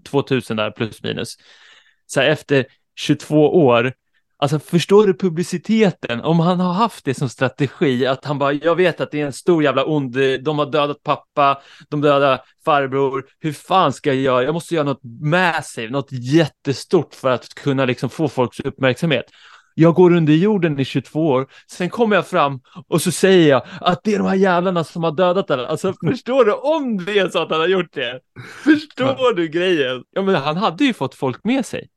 2000 0.10 0.58
där 0.58 0.71
plus 0.71 1.04
minus. 1.04 1.36
Så 2.06 2.19
här, 2.21 2.30
efter 2.30 2.65
22 2.95 3.65
år 3.65 3.93
Alltså 4.41 4.60
förstår 4.60 5.08
du 5.08 5.13
publiciteten? 5.13 6.21
Om 6.21 6.39
han 6.39 6.60
har 6.60 6.73
haft 6.73 7.06
det 7.06 7.13
som 7.13 7.30
strategi, 7.30 8.06
att 8.06 8.25
han 8.25 8.39
bara, 8.39 8.54
jag 8.54 8.75
vet 8.75 9.01
att 9.01 9.12
det 9.12 9.21
är 9.21 9.25
en 9.25 9.34
stor 9.34 9.63
jävla 9.63 9.86
ond, 9.86 10.17
de 10.43 10.60
har 10.60 10.65
dödat 10.65 11.04
pappa, 11.04 11.62
de 11.89 12.01
dödar 12.01 12.41
farbror, 12.65 13.25
hur 13.39 13.54
fan 13.54 13.93
ska 13.93 14.10
jag 14.13 14.21
göra? 14.21 14.43
Jag 14.43 14.54
måste 14.54 14.75
göra 14.75 14.86
något 14.86 15.04
massive, 15.21 15.91
något 15.91 16.12
jättestort 16.12 17.15
för 17.15 17.30
att 17.30 17.54
kunna 17.54 17.86
liksom 17.86 18.10
få 18.10 18.27
folks 18.27 18.60
uppmärksamhet. 18.60 19.25
Jag 19.73 19.93
går 19.93 20.13
under 20.13 20.34
jorden 20.34 20.80
i 20.80 20.86
22 20.86 21.27
år, 21.27 21.47
sen 21.67 21.89
kommer 21.89 22.15
jag 22.15 22.27
fram 22.27 22.60
och 22.88 23.01
så 23.01 23.12
säger 23.12 23.49
jag 23.49 23.62
att 23.82 24.04
det 24.04 24.13
är 24.13 24.17
de 24.17 24.27
här 24.27 24.36
jävlarna 24.36 24.84
som 24.84 25.04
har 25.04 25.12
dödat 25.12 25.47
den. 25.47 25.60
Alltså 25.60 25.93
förstår 26.10 26.45
du 26.45 26.54
om 26.54 27.06
det 27.06 27.19
är 27.19 27.30
så 27.30 27.41
att 27.41 27.51
han 27.51 27.60
har 27.60 27.67
gjort 27.67 27.93
det? 27.93 28.19
Förstår 28.63 29.36
du 29.36 29.47
grejen? 29.47 30.04
Ja 30.12 30.21
men 30.21 30.36
han 30.36 30.58
hade 30.58 30.86
ju 30.86 30.93
fått 30.93 31.15
folk 31.15 31.43
med 31.43 31.65
sig. 31.65 31.89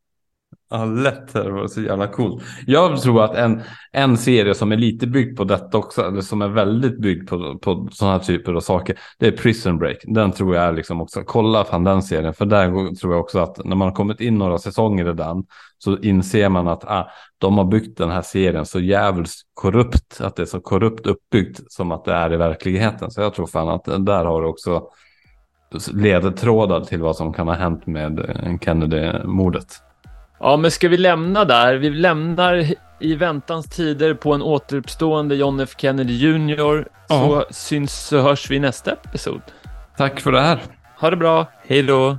Ja, 0.71 0.85
lätt. 0.85 1.33
Det 1.33 1.51
var 1.51 1.67
så 1.67 1.81
jävla 1.81 2.07
coolt. 2.07 2.43
Jag 2.67 3.03
tror 3.03 3.25
att 3.25 3.35
en, 3.35 3.63
en 3.93 4.17
serie 4.17 4.55
som 4.55 4.73
är 4.73 4.77
lite 4.77 5.07
byggd 5.07 5.37
på 5.37 5.45
detta 5.45 5.79
också, 5.79 6.03
eller 6.03 6.21
som 6.21 6.43
är 6.43 6.49
väldigt 6.49 7.01
byggd 7.01 7.29
på, 7.29 7.59
på 7.59 7.89
sådana 7.93 8.17
här 8.17 8.25
typer 8.25 8.53
av 8.53 8.61
saker, 8.61 8.99
det 9.19 9.27
är 9.27 9.33
Prison 9.33 9.79
Break. 9.79 9.97
Den 10.05 10.33
tror 10.33 10.55
jag 10.55 10.65
är 10.65 10.73
liksom 10.73 11.01
också, 11.01 11.23
kolla 11.23 11.65
fan 11.65 11.85
den 11.85 12.03
serien, 12.03 12.35
för 12.35 12.47
där 12.47 12.95
tror 12.95 13.13
jag 13.13 13.21
också 13.21 13.39
att 13.39 13.65
när 13.65 13.77
man 13.77 13.89
har 13.89 13.95
kommit 13.95 14.21
in 14.21 14.39
några 14.39 14.59
säsonger 14.59 15.11
i 15.11 15.13
den 15.13 15.45
så 15.79 15.99
inser 15.99 16.49
man 16.49 16.69
att 16.69 16.85
ah, 16.85 17.11
de 17.39 17.59
har 17.59 17.65
byggt 17.65 17.99
den 17.99 18.11
här 18.11 18.23
serien 18.23 18.67
så 18.67 18.81
jävligt 18.81 19.31
korrupt, 19.55 20.21
att 20.21 20.37
det 20.37 20.43
är 20.43 20.47
så 20.47 20.61
korrupt 20.61 21.07
uppbyggt 21.07 21.73
som 21.73 21.93
att 21.93 22.05
det 22.05 22.13
är 22.13 22.33
i 22.33 22.37
verkligheten. 22.37 23.11
Så 23.11 23.21
jag 23.21 23.35
tror 23.35 23.47
fan 23.47 23.69
att 23.69 23.85
där 23.85 24.25
har 24.25 24.43
du 24.43 24.49
också 24.49 24.89
ledtrådar 25.93 26.81
till 26.81 27.03
vad 27.03 27.17
som 27.17 27.33
kan 27.33 27.49
ha 27.49 27.55
hänt 27.55 27.87
med 27.87 28.19
eh, 28.19 28.59
Kennedy-mordet. 28.61 29.81
Ja, 30.45 30.57
men 30.57 30.71
ska 30.71 30.89
vi 30.89 30.97
lämna 30.97 31.45
där? 31.45 31.75
Vi 31.75 31.91
lämnar 31.91 32.67
i 33.01 33.15
väntans 33.15 33.67
tider 33.67 34.15
på 34.15 34.33
en 34.33 34.43
återuppstående 34.43 35.35
John 35.35 35.61
F 35.61 35.71
Kennedy 35.77 36.17
Jr. 36.17 36.89
Så 37.09 37.45
syns 37.51 38.07
så 38.07 38.21
hörs 38.21 38.51
vi 38.51 38.57
i 38.57 38.61
nästa 38.61 38.93
episod. 38.93 39.43
Tack 39.97 40.21
för 40.21 40.33
det 40.33 40.41
här. 40.41 40.59
Ha 41.01 41.11
det 41.11 41.17
bra. 41.17 41.47
Hej 41.67 41.83
då. 41.83 42.19